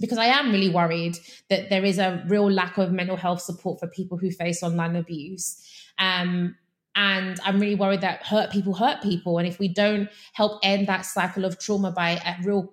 because 0.00 0.18
I 0.18 0.26
am 0.26 0.50
really 0.50 0.68
worried 0.68 1.16
that 1.48 1.70
there 1.70 1.84
is 1.84 1.98
a 1.98 2.24
real 2.26 2.50
lack 2.50 2.78
of 2.78 2.90
mental 2.90 3.16
health 3.16 3.40
support 3.40 3.78
for 3.78 3.86
people 3.86 4.18
who 4.18 4.32
face 4.32 4.60
online 4.64 4.96
abuse. 4.96 5.46
Um, 5.98 6.56
and 6.96 7.38
I'm 7.44 7.60
really 7.60 7.76
worried 7.76 8.00
that 8.00 8.26
hurt 8.26 8.50
people 8.50 8.74
hurt 8.74 9.02
people. 9.02 9.38
And 9.38 9.46
if 9.46 9.60
we 9.60 9.68
don't 9.68 10.08
help 10.32 10.58
end 10.64 10.88
that 10.88 11.06
cycle 11.06 11.44
of 11.44 11.60
trauma 11.60 11.92
by 11.92 12.10
a 12.26 12.42
real, 12.42 12.72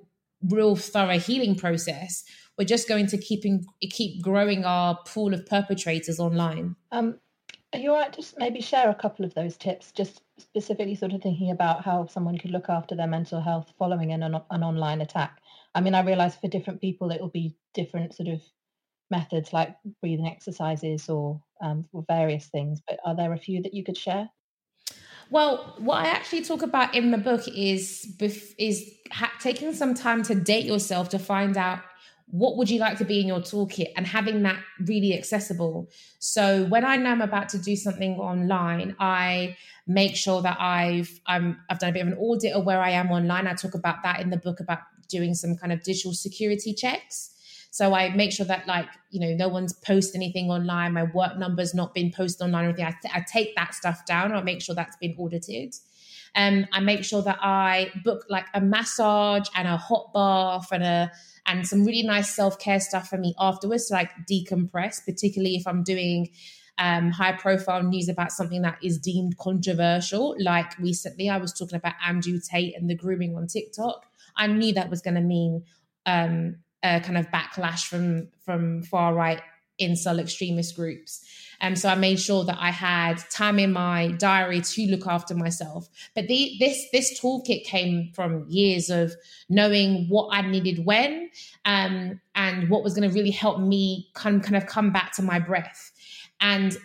real 0.50 0.76
thorough 0.76 1.20
healing 1.20 1.56
process, 1.56 2.24
we're 2.58 2.66
just 2.66 2.90
going 2.90 3.06
to 3.08 3.18
keep 3.20 3.46
in, 3.46 3.66
keep 3.92 4.24
growing 4.24 4.66
our 4.66 4.98
pool 5.06 5.34
of 5.34 5.46
perpetrators 5.46 6.20
online. 6.20 6.76
Um, 6.92 7.20
are 7.74 7.80
you 7.80 7.92
all 7.92 8.00
right? 8.00 8.14
Just 8.14 8.38
maybe 8.38 8.62
share 8.62 8.90
a 8.90 8.96
couple 8.96 9.26
of 9.26 9.34
those 9.34 9.58
tips, 9.58 9.92
just 9.92 10.22
specifically 10.38 10.96
sort 10.96 11.14
of 11.14 11.22
thinking 11.22 11.52
about 11.52 11.84
how 11.84 12.06
someone 12.06 12.38
could 12.38 12.52
look 12.52 12.70
after 12.70 12.96
their 12.96 13.08
mental 13.08 13.42
health 13.42 13.74
following 13.78 14.12
an, 14.12 14.24
an 14.24 14.64
online 14.64 15.02
attack. 15.02 15.40
I 15.74 15.82
mean, 15.82 15.96
I 15.96 16.02
realize 16.02 16.36
for 16.36 16.48
different 16.48 16.82
people 16.82 17.12
it 17.12 17.20
will 17.20 17.30
be 17.30 17.56
different 17.74 18.16
sort 18.16 18.30
of 18.30 18.42
methods 19.10 19.54
like 19.54 19.76
breathing 20.02 20.28
exercises 20.28 21.10
or, 21.10 21.42
um, 21.62 21.86
or 21.94 22.06
various 22.08 22.48
things, 22.48 22.82
but 22.88 23.00
are 23.06 23.16
there 23.16 23.34
a 23.34 23.38
few 23.38 23.62
that 23.64 23.74
you 23.74 23.84
could 23.84 23.98
share? 23.98 24.30
Well, 25.30 25.76
what 25.80 26.06
I 26.06 26.10
actually 26.10 26.44
talk 26.44 26.62
about 26.62 26.94
in 26.94 27.12
the 27.12 27.18
book 27.18 27.48
is 27.48 28.16
is 28.60 28.92
ha- 29.12 29.32
taking 29.40 29.74
some 29.74 29.94
time 29.96 30.22
to 30.24 30.36
date 30.36 30.66
yourself 30.66 31.10
to 31.10 31.20
find 31.20 31.58
out 31.58 31.80
what 32.34 32.58
would 32.58 32.68
you 32.68 32.80
like 32.80 32.98
to 32.98 33.06
be 33.06 33.22
in 33.22 33.28
your 33.28 33.40
toolkit 33.40 33.94
and 33.96 34.08
having 34.08 34.42
that 34.42 34.60
really 34.88 35.16
accessible 35.16 35.88
so 36.18 36.66
when 36.66 36.84
i 36.84 36.98
know 36.98 37.12
i'm 37.12 37.22
about 37.22 37.48
to 37.48 37.60
do 37.60 37.76
something 37.76 38.16
online 38.16 38.96
i 39.00 39.56
make 39.86 40.16
sure 40.16 40.42
that 40.42 40.58
i've 40.60 41.20
I'm, 41.28 41.60
i've 41.70 41.78
done 41.78 41.92
a 41.92 41.94
bit 41.94 42.02
of 42.02 42.08
an 42.08 42.18
audit 42.18 42.54
of 42.54 42.66
where 42.66 42.82
i 42.82 42.90
am 42.90 43.12
online 43.12 43.46
i 43.46 43.54
talk 43.54 43.76
about 43.76 44.02
that 44.02 44.20
in 44.20 44.32
the 44.32 44.38
book 44.38 44.60
about 44.60 44.80
doing 45.10 45.36
some 45.36 45.56
kind 45.56 45.72
of 45.72 45.84
digital 45.84 46.14
security 46.14 46.74
checks 46.74 47.30
so 47.70 47.96
I 47.96 48.10
make 48.10 48.32
sure 48.32 48.46
that 48.46 48.68
like, 48.68 48.86
you 49.10 49.20
know, 49.20 49.34
no 49.34 49.48
one's 49.48 49.74
posted 49.74 50.18
anything 50.18 50.52
online, 50.52 50.94
my 50.94 51.06
work 51.06 51.40
number's 51.40 51.74
not 51.74 51.96
been 51.96 52.12
posted 52.12 52.46
online 52.46 52.66
or 52.66 52.68
anything. 52.68 52.86
I, 52.86 53.18
I 53.18 53.22
take 53.22 53.56
that 53.56 53.74
stuff 53.74 54.06
down. 54.06 54.32
I 54.32 54.44
make 54.44 54.62
sure 54.62 54.76
that's 54.76 54.96
been 54.98 55.16
audited. 55.18 55.74
Um, 56.36 56.68
I 56.72 56.82
make 56.82 57.04
sure 57.04 57.24
that 57.24 57.40
I 57.42 57.92
book 58.04 58.26
like 58.30 58.46
a 58.54 58.62
massage 58.62 59.48
and 59.56 59.68
a 59.68 59.76
hot 59.76 60.14
bath 60.14 60.72
and 60.72 60.84
a 60.84 61.12
and 61.46 61.68
some 61.68 61.84
really 61.84 62.04
nice 62.04 62.34
self 62.34 62.60
care 62.60 62.80
stuff 62.80 63.10
for 63.10 63.18
me 63.18 63.36
afterwards 63.40 63.88
to 63.88 63.94
like 63.94 64.12
decompress, 64.30 65.04
particularly 65.06 65.56
if 65.56 65.68
I'm 65.68 65.84
doing 65.84 66.30
um, 66.78 67.12
high 67.12 67.34
profile 67.34 67.84
news 67.84 68.10
about 68.10 68.32
something 68.32 68.62
that 68.64 68.78
is 68.84 68.98
deemed 68.98 69.38
controversial. 69.38 70.36
Like 70.40 70.78
recently, 70.80 71.30
I 71.30 71.38
was 71.38 71.54
talking 71.54 71.76
about 71.76 71.94
Andrew 72.06 72.40
Tate 72.40 72.76
and 72.76 72.90
the 72.90 72.96
grooming 72.96 73.36
on 73.36 73.48
TikTok. 73.48 74.06
I 74.36 74.48
knew 74.48 74.74
that 74.74 74.90
was 74.90 75.02
going 75.02 75.16
to 75.16 75.22
mean 75.22 75.64
um, 76.06 76.58
a 76.82 77.00
kind 77.00 77.18
of 77.18 77.28
backlash 77.28 77.86
from 77.86 78.30
from 78.44 78.84
far 78.84 79.14
right 79.14 79.42
incel 79.82 80.20
extremist 80.20 80.76
groups. 80.76 81.26
Um, 81.64 81.78
so 81.78 81.88
I 81.88 81.96
made 81.96 82.20
sure 82.20 82.44
that 82.44 82.58
I 82.60 82.72
had 82.72 83.18
time 83.32 83.58
in 83.58 83.72
my 83.72 84.10
diary 84.20 84.60
to 84.60 84.88
look 84.88 85.08
after 85.08 85.34
myself. 85.34 85.88
But 86.14 86.28
the, 86.28 86.58
this 86.60 86.88
this 86.92 87.20
toolkit 87.20 87.64
came 87.64 88.12
from 88.14 88.46
years 88.50 88.90
of 88.90 89.16
knowing 89.50 90.08
what 90.10 90.28
I 90.32 90.42
needed 90.42 90.86
when, 90.86 91.30
um, 91.64 92.20
and 92.36 92.70
what 92.70 92.84
was 92.84 92.94
going 92.94 93.10
to 93.10 93.16
really 93.16 93.32
help 93.32 93.62
me 93.62 94.10
kind 94.14 94.44
kind 94.44 94.58
of 94.58 94.68
come 94.68 94.92
back 94.92 95.14
to 95.14 95.22
my 95.22 95.40
breath. 95.40 95.92
And 96.42 96.78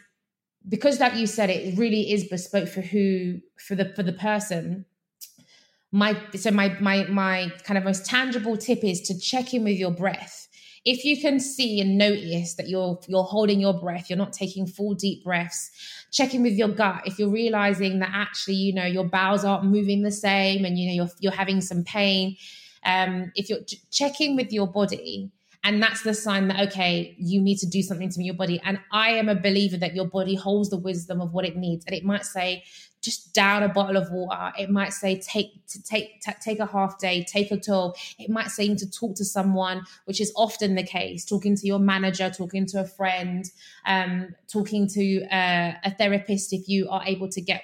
because, 0.68 1.00
like 1.00 1.16
you 1.16 1.26
said, 1.26 1.50
it 1.50 1.76
really 1.76 2.12
is 2.12 2.28
bespoke 2.28 2.68
for 2.68 2.80
who 2.80 3.40
for 3.58 3.74
the 3.74 3.92
for 3.96 4.04
the 4.04 4.12
person 4.12 4.86
my 5.90 6.20
so 6.36 6.50
my 6.50 6.76
my 6.80 7.04
my 7.04 7.50
kind 7.64 7.78
of 7.78 7.84
most 7.84 8.04
tangible 8.04 8.56
tip 8.56 8.84
is 8.84 9.00
to 9.00 9.18
check 9.18 9.54
in 9.54 9.64
with 9.64 9.78
your 9.78 9.90
breath 9.90 10.47
if 10.84 11.04
you 11.04 11.20
can 11.20 11.40
see 11.40 11.80
and 11.80 11.98
notice 11.98 12.54
that 12.54 12.68
you're 12.68 12.98
you're 13.08 13.22
holding 13.24 13.60
your 13.60 13.74
breath 13.74 14.08
you're 14.08 14.18
not 14.18 14.32
taking 14.32 14.66
full 14.66 14.94
deep 14.94 15.24
breaths 15.24 15.70
checking 16.10 16.42
with 16.42 16.54
your 16.54 16.68
gut. 16.68 17.02
If 17.04 17.18
you're 17.18 17.30
realizing 17.30 17.98
that 17.98 18.10
actually 18.12 18.54
you 18.54 18.72
know 18.72 18.84
your 18.86 19.04
bowels 19.04 19.44
aren't 19.44 19.64
moving 19.64 20.02
the 20.02 20.10
same 20.10 20.64
and 20.64 20.78
you 20.78 20.88
know 20.88 21.04
you're 21.04 21.12
you're 21.20 21.32
having 21.32 21.60
some 21.60 21.84
pain 21.84 22.36
um 22.84 23.32
if 23.34 23.48
you're 23.48 23.60
checking 23.90 24.36
with 24.36 24.52
your 24.52 24.66
body 24.66 25.30
and 25.64 25.82
that's 25.82 26.02
the 26.02 26.14
sign 26.14 26.48
that 26.48 26.68
okay 26.68 27.14
you 27.18 27.40
need 27.40 27.58
to 27.58 27.66
do 27.66 27.82
something 27.82 28.08
to 28.10 28.22
your 28.22 28.34
body. 28.34 28.60
And 28.64 28.78
i 28.92 29.10
am 29.10 29.28
a 29.28 29.34
believer 29.34 29.76
that 29.78 29.94
your 29.94 30.06
body 30.06 30.34
holds 30.34 30.70
the 30.70 30.76
wisdom 30.76 31.20
of 31.20 31.32
what 31.32 31.44
it 31.44 31.56
needs. 31.56 31.84
And 31.86 31.94
it 31.94 32.04
might 32.04 32.24
say 32.24 32.64
just 33.00 33.32
down 33.32 33.62
a 33.62 33.68
bottle 33.68 33.96
of 33.96 34.10
water. 34.10 34.52
It 34.58 34.70
might 34.70 34.92
say 34.92 35.20
take 35.20 35.66
to 35.68 35.82
take 35.82 36.20
t- 36.20 36.32
take 36.40 36.58
a 36.58 36.66
half 36.66 36.98
day 36.98 37.24
take 37.24 37.50
a 37.50 37.56
toll 37.56 37.94
it 38.18 38.28
might 38.28 38.48
say 38.48 38.68
need 38.68 38.78
to 38.78 38.90
talk 38.90 39.14
to 39.16 39.24
someone 39.24 39.82
which 40.04 40.20
is 40.20 40.32
often 40.36 40.74
the 40.74 40.82
case. 40.82 41.24
Talking 41.24 41.56
to 41.56 41.66
your 41.66 41.78
manager 41.78 42.30
talking 42.30 42.66
to 42.66 42.80
a 42.80 42.86
friend 42.86 43.44
um, 43.86 44.34
talking 44.48 44.88
to 44.88 45.24
uh, 45.26 45.72
a 45.84 45.90
therapist 45.96 46.52
if 46.52 46.68
you 46.68 46.88
are 46.88 47.02
able 47.04 47.28
to 47.28 47.40
get 47.40 47.62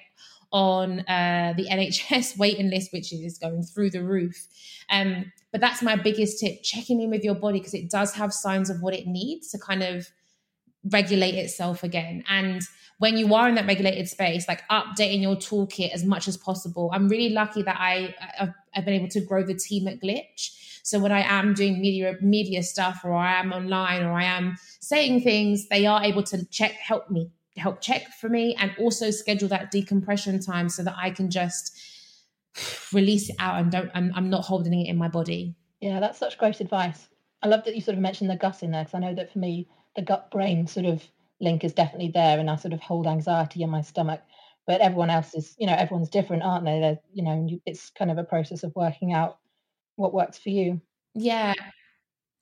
on 0.55 1.01
uh, 1.01 1.53
the 1.57 1.67
NHS 1.69 2.39
waiting 2.39 2.71
list, 2.71 2.93
which 2.93 3.13
is 3.13 3.39
going 3.39 3.65
through 3.65 3.91
the 3.91 4.03
roof. 4.03 4.47
Um, 4.89 5.33
but 5.55 5.61
that's 5.61 5.83
my 5.83 5.95
biggest 5.95 6.41
tip 6.41 6.65
checking 6.65 7.01
in 7.01 7.11
with 7.11 7.23
your 7.23 7.37
body 7.37 7.61
because 7.61 7.75
it 7.75 7.89
does 7.89 8.13
have 8.15 8.35
signs 8.35 8.71
of 8.71 8.83
what 8.83 8.93
it 8.93 9.07
needs 9.07 9.53
to 9.53 9.59
kind 9.59 9.85
of 9.85 10.09
regulate 10.91 11.37
itself 11.37 11.85
again. 11.85 12.25
And 12.29 12.61
when 12.99 13.17
you 13.17 13.33
are 13.37 13.49
in 13.49 13.55
that 13.55 13.69
regulated 13.69 14.09
space, 14.09 14.49
like 14.49 14.67
updating 14.69 15.23
your 15.23 15.37
toolkit 15.37 15.91
as 15.93 16.05
much 16.05 16.27
as 16.27 16.37
possible. 16.37 16.91
I'm 16.93 17.09
really 17.09 17.29
lucky 17.29 17.63
that 17.63 17.77
I 17.79 18.17
I've 18.75 18.85
been 18.85 18.95
able 18.95 19.07
to 19.11 19.21
grow 19.21 19.45
the 19.45 19.55
team 19.55 19.87
at 19.87 20.01
Glitch. 20.01 20.81
So 20.83 20.99
when 20.99 21.13
I 21.13 21.21
am 21.21 21.55
doing 21.55 21.81
media 21.81 22.17
media 22.21 22.65
stuff, 22.65 23.03
or 23.05 23.13
I 23.15 23.39
am 23.39 23.53
online, 23.53 24.03
or 24.03 24.13
I 24.13 24.25
am 24.25 24.57
saying 24.81 25.21
things, 25.21 25.69
they 25.69 25.87
are 25.87 26.03
able 26.03 26.25
to 26.25 26.45
check, 26.47 26.73
help 26.73 27.13
me, 27.13 27.31
help 27.57 27.81
check 27.81 28.09
for 28.21 28.29
me, 28.29 28.57
and 28.59 28.73
also 28.77 29.13
schedule 29.13 29.49
that 29.51 29.71
decompression 29.71 30.41
time 30.41 30.69
so 30.69 30.83
that 30.83 30.97
I 30.99 31.11
can 31.11 31.31
just 31.31 31.79
release 32.93 33.31
it 33.31 33.37
out 33.39 33.61
and 33.61 33.71
don't. 33.71 33.91
I'm, 33.95 34.13
I'm 34.15 34.31
not 34.31 34.45
holding 34.45 34.75
it 34.75 34.89
in 34.89 34.97
my 34.97 35.09
body. 35.09 35.55
Yeah, 35.81 36.01
that's 36.01 36.19
such 36.19 36.39
great 36.39 36.61
advice. 36.61 37.09
I 37.43 37.49
love 37.49 37.65
that 37.65 37.75
you 37.75 37.81
sort 37.81 37.97
of 37.97 38.03
mentioned 38.03 38.31
the 38.31 38.37
gut 38.37 38.63
in 38.63 38.71
there 38.71 38.85
because 38.85 38.95
I 38.95 39.01
know 39.01 39.15
that 39.15 39.33
for 39.33 39.39
me, 39.39 39.69
the 39.97 40.03
gut 40.03 40.31
brain 40.31 40.67
sort 40.67 40.87
of 40.87 41.07
link 41.41 41.63
is 41.63 41.75
definitely 41.75 42.11
there 42.13 42.39
and 42.39 42.49
I 42.49 42.57
sort 42.57 42.73
of 42.73 42.81
hold 42.81 43.07
anxiety 43.07 43.63
in 43.63 43.71
my 43.71 43.83
stomach. 43.83 44.23
But 44.67 44.81
everyone 44.81 45.11
else 45.11 45.35
is, 45.35 45.55
you 45.59 45.67
know, 45.67 45.75
everyone's 45.75 46.09
different, 46.09 46.43
aren't 46.43 46.65
they? 46.65 46.81
They're, 46.81 46.99
you 47.13 47.23
know, 47.23 47.49
it's 47.67 47.91
kind 47.91 48.11
of 48.11 48.17
a 48.17 48.25
process 48.25 48.63
of 48.63 48.75
working 48.75 49.13
out 49.13 49.39
what 49.97 50.15
works 50.15 50.39
for 50.39 50.49
you. 50.49 50.81
Yeah. 51.15 51.53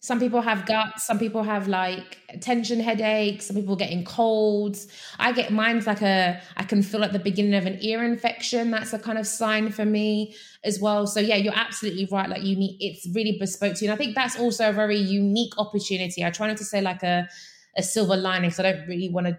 Some 0.03 0.19
people 0.19 0.41
have 0.41 0.67
guts, 0.67 1.07
some 1.07 1.17
people 1.17 1.45
have 1.45 1.69
like 1.69 2.19
tension 2.41 2.81
headaches, 2.81 3.47
some 3.47 3.55
people 3.55 3.77
getting 3.77 4.05
colds. 4.05 4.89
I 5.21 5.31
get 5.31 5.53
mine's 5.53 5.87
like 5.87 6.03
a 6.03 6.41
I 6.57 6.65
can 6.65 6.83
feel 6.83 7.05
at 7.05 7.13
the 7.13 7.21
beginning 7.21 7.55
of 7.55 7.67
an 7.67 7.79
ear 7.81 8.03
infection. 8.03 8.73
That's 8.73 8.93
a 8.93 8.99
kind 8.99 9.17
of 9.17 9.29
sign 9.29 9.71
for 9.71 9.85
me 9.85 10.35
as 10.65 10.81
well. 10.81 11.07
So 11.07 11.21
yeah, 11.21 11.37
you're 11.37 11.55
absolutely 11.55 12.09
right. 12.11 12.29
Like 12.29 12.43
you 12.43 12.57
need 12.57 12.79
it's 12.81 13.09
really 13.15 13.37
bespoke 13.39 13.77
to 13.77 13.85
you. 13.85 13.93
And 13.93 13.95
I 13.95 14.05
think 14.05 14.17
that's 14.17 14.37
also 14.37 14.71
a 14.71 14.73
very 14.73 14.99
unique 14.99 15.57
opportunity. 15.57 16.25
I 16.25 16.31
try 16.31 16.49
not 16.49 16.57
to 16.57 16.65
say 16.65 16.81
like 16.81 17.05
a 17.05 17.29
a 17.77 17.83
silver 17.85 18.17
lining. 18.17 18.51
So 18.51 18.65
I 18.65 18.73
don't 18.73 18.89
really 18.89 19.09
want 19.09 19.29
to 19.29 19.39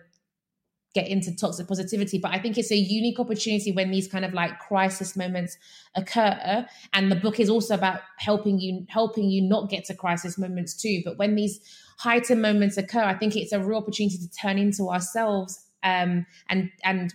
get 0.94 1.08
into 1.08 1.36
toxic 1.36 1.68
positivity, 1.68 2.20
but 2.20 2.32
I 2.32 2.40
think 2.40 2.58
it's 2.58 2.72
a 2.72 2.78
unique 2.78 3.20
opportunity 3.20 3.72
when 3.72 3.92
these 3.92 4.08
kind 4.08 4.24
of 4.24 4.34
like 4.34 4.60
crisis 4.60 5.16
moments 5.16 5.58
occur. 5.96 6.66
And 6.94 7.12
the 7.12 7.16
book 7.16 7.40
is 7.40 7.50
also 7.50 7.74
about 7.74 8.02
helping 8.20 8.60
you 8.60 8.86
helping 8.90 9.30
you 9.30 9.42
not 9.42 9.70
get 9.70 9.86
to 9.86 9.96
crisis 9.96 10.38
moments 10.38 10.76
too. 10.76 11.02
But 11.04 11.18
when 11.18 11.36
these 11.36 11.60
heightened 11.98 12.42
moments 12.42 12.78
occur, 12.78 13.04
I 13.04 13.16
think 13.16 13.36
it's 13.36 13.52
a 13.52 13.60
real 13.60 13.78
opportunity 13.78 14.18
to 14.18 14.30
turn 14.30 14.58
into 14.58 14.90
ourselves 14.90 15.60
um, 15.84 16.26
and 16.50 16.70
and 16.84 17.14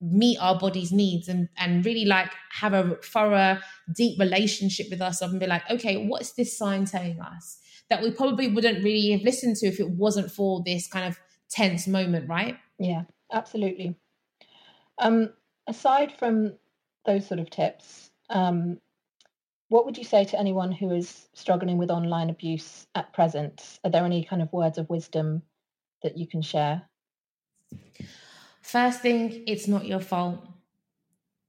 meet 0.00 0.38
our 0.38 0.58
body's 0.58 0.92
needs 0.92 1.28
and 1.28 1.48
and 1.56 1.84
really 1.84 2.04
like 2.04 2.30
have 2.50 2.74
a 2.74 2.96
thorough 3.02 3.58
deep 3.94 4.18
relationship 4.20 4.86
with 4.90 5.00
ourselves 5.00 5.32
and 5.32 5.40
be 5.40 5.46
like 5.46 5.62
okay 5.70 6.06
what's 6.06 6.32
this 6.32 6.56
sign 6.56 6.84
telling 6.84 7.18
us 7.18 7.58
that 7.88 8.02
we 8.02 8.10
probably 8.10 8.46
wouldn't 8.46 8.84
really 8.84 9.12
have 9.12 9.22
listened 9.22 9.56
to 9.56 9.66
if 9.66 9.80
it 9.80 9.88
wasn't 9.88 10.30
for 10.30 10.62
this 10.66 10.86
kind 10.86 11.06
of 11.06 11.18
tense 11.50 11.86
moment, 11.86 12.28
right? 12.28 12.56
Yeah, 12.78 13.02
absolutely. 13.32 13.96
Um, 14.98 15.30
aside 15.66 16.12
from 16.12 16.54
those 17.04 17.26
sort 17.26 17.40
of 17.40 17.50
tips, 17.50 18.10
um, 18.30 18.78
what 19.68 19.84
would 19.84 19.98
you 19.98 20.04
say 20.04 20.24
to 20.24 20.38
anyone 20.38 20.70
who 20.70 20.92
is 20.92 21.28
struggling 21.34 21.78
with 21.78 21.90
online 21.90 22.30
abuse 22.30 22.86
at 22.94 23.12
present? 23.12 23.78
Are 23.84 23.90
there 23.90 24.04
any 24.04 24.24
kind 24.24 24.42
of 24.42 24.52
words 24.52 24.78
of 24.78 24.88
wisdom 24.88 25.42
that 26.02 26.16
you 26.16 26.26
can 26.26 26.42
share? 26.42 26.82
First 28.62 29.00
thing, 29.00 29.44
it's 29.46 29.66
not 29.66 29.86
your 29.86 30.00
fault. 30.00 30.40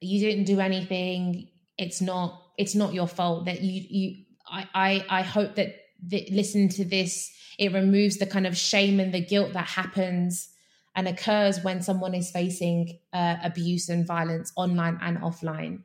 You 0.01 0.19
didn't 0.19 0.45
do 0.45 0.59
anything. 0.59 1.49
It's 1.77 2.01
not. 2.01 2.43
It's 2.57 2.75
not 2.75 2.93
your 2.93 3.07
fault 3.07 3.45
that 3.45 3.61
you. 3.61 3.85
You. 3.89 4.15
I. 4.47 4.67
I. 4.73 5.05
I 5.09 5.21
hope 5.21 5.55
that 5.55 5.75
the, 6.05 6.27
listen 6.31 6.69
to 6.69 6.85
this, 6.85 7.31
it 7.57 7.73
removes 7.73 8.17
the 8.17 8.25
kind 8.25 8.47
of 8.47 8.57
shame 8.57 8.99
and 8.99 9.13
the 9.13 9.23
guilt 9.23 9.53
that 9.53 9.67
happens 9.67 10.49
and 10.95 11.07
occurs 11.07 11.63
when 11.63 11.81
someone 11.81 12.13
is 12.13 12.31
facing 12.31 12.97
uh, 13.13 13.35
abuse 13.43 13.89
and 13.89 14.05
violence 14.05 14.51
online 14.55 14.97
and 15.01 15.17
offline. 15.19 15.83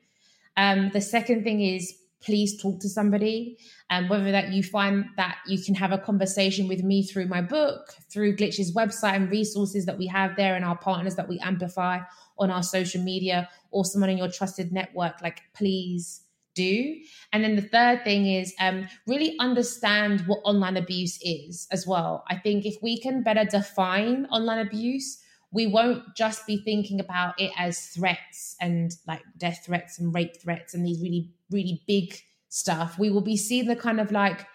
Um, 0.56 0.90
the 0.92 1.00
second 1.00 1.44
thing 1.44 1.60
is 1.60 1.94
please 2.22 2.60
talk 2.60 2.80
to 2.80 2.88
somebody 2.88 3.58
and 3.90 4.04
um, 4.04 4.08
whether 4.08 4.30
that 4.30 4.52
you 4.52 4.62
find 4.62 5.06
that 5.16 5.38
you 5.46 5.62
can 5.62 5.74
have 5.74 5.92
a 5.92 5.98
conversation 5.98 6.68
with 6.68 6.82
me 6.82 7.02
through 7.02 7.26
my 7.26 7.42
book 7.42 7.94
through 8.10 8.36
glitch's 8.36 8.74
website 8.74 9.16
and 9.16 9.30
resources 9.30 9.84
that 9.86 9.98
we 9.98 10.06
have 10.06 10.36
there 10.36 10.54
and 10.54 10.64
our 10.64 10.78
partners 10.78 11.16
that 11.16 11.28
we 11.28 11.38
amplify 11.40 11.98
on 12.38 12.50
our 12.50 12.62
social 12.62 13.02
media 13.02 13.48
or 13.70 13.84
someone 13.84 14.10
in 14.10 14.18
your 14.18 14.30
trusted 14.30 14.72
network 14.72 15.20
like 15.20 15.42
please 15.52 16.21
do. 16.54 16.96
And 17.32 17.42
then 17.42 17.56
the 17.56 17.62
third 17.62 18.04
thing 18.04 18.26
is 18.26 18.54
um, 18.60 18.88
really 19.06 19.36
understand 19.38 20.22
what 20.26 20.40
online 20.44 20.76
abuse 20.76 21.18
is 21.22 21.66
as 21.70 21.86
well. 21.86 22.24
I 22.28 22.36
think 22.36 22.66
if 22.66 22.76
we 22.82 23.00
can 23.00 23.22
better 23.22 23.44
define 23.44 24.26
online 24.26 24.58
abuse, 24.58 25.18
we 25.52 25.66
won't 25.66 26.02
just 26.16 26.46
be 26.46 26.62
thinking 26.64 26.98
about 26.98 27.38
it 27.40 27.52
as 27.58 27.78
threats 27.88 28.56
and 28.60 28.92
like 29.06 29.22
death 29.36 29.64
threats 29.66 29.98
and 29.98 30.14
rape 30.14 30.40
threats 30.42 30.74
and 30.74 30.84
these 30.84 31.00
really, 31.00 31.30
really 31.50 31.82
big 31.86 32.18
stuff. 32.48 32.98
We 32.98 33.10
will 33.10 33.20
be 33.20 33.36
seeing 33.36 33.66
the 33.66 33.76
kind 33.76 34.00
of 34.00 34.10
like 34.10 34.46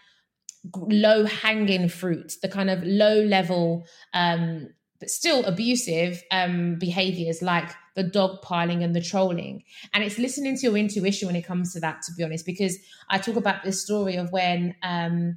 low 0.76 1.26
hanging 1.26 1.90
fruit, 1.90 2.34
the 2.42 2.50
kind 2.50 2.70
of 2.70 2.84
low 2.84 3.22
level, 3.22 3.86
um, 4.14 4.70
but 5.00 5.10
still 5.10 5.46
abusive 5.46 6.24
um, 6.32 6.76
behaviors 6.80 7.42
like 7.42 7.70
the 7.96 8.04
dog 8.04 8.42
piling 8.42 8.84
and 8.84 8.96
the 8.96 9.02
trolling. 9.02 9.64
And 9.94 10.04
it's 10.04 10.18
listening 10.18 10.56
to 10.58 10.68
your 10.68 10.78
intuition 10.78 11.28
when 11.28 11.36
it 11.36 11.46
comes 11.46 11.74
to 11.74 11.80
that, 11.82 12.02
to 12.04 12.14
be 12.14 12.24
honest, 12.24 12.46
because 12.46 12.78
I 13.10 13.18
talk 13.18 13.36
about 13.36 13.64
this 13.64 13.82
story 13.82 14.16
of 14.16 14.32
when 14.32 14.76
um, 14.84 15.36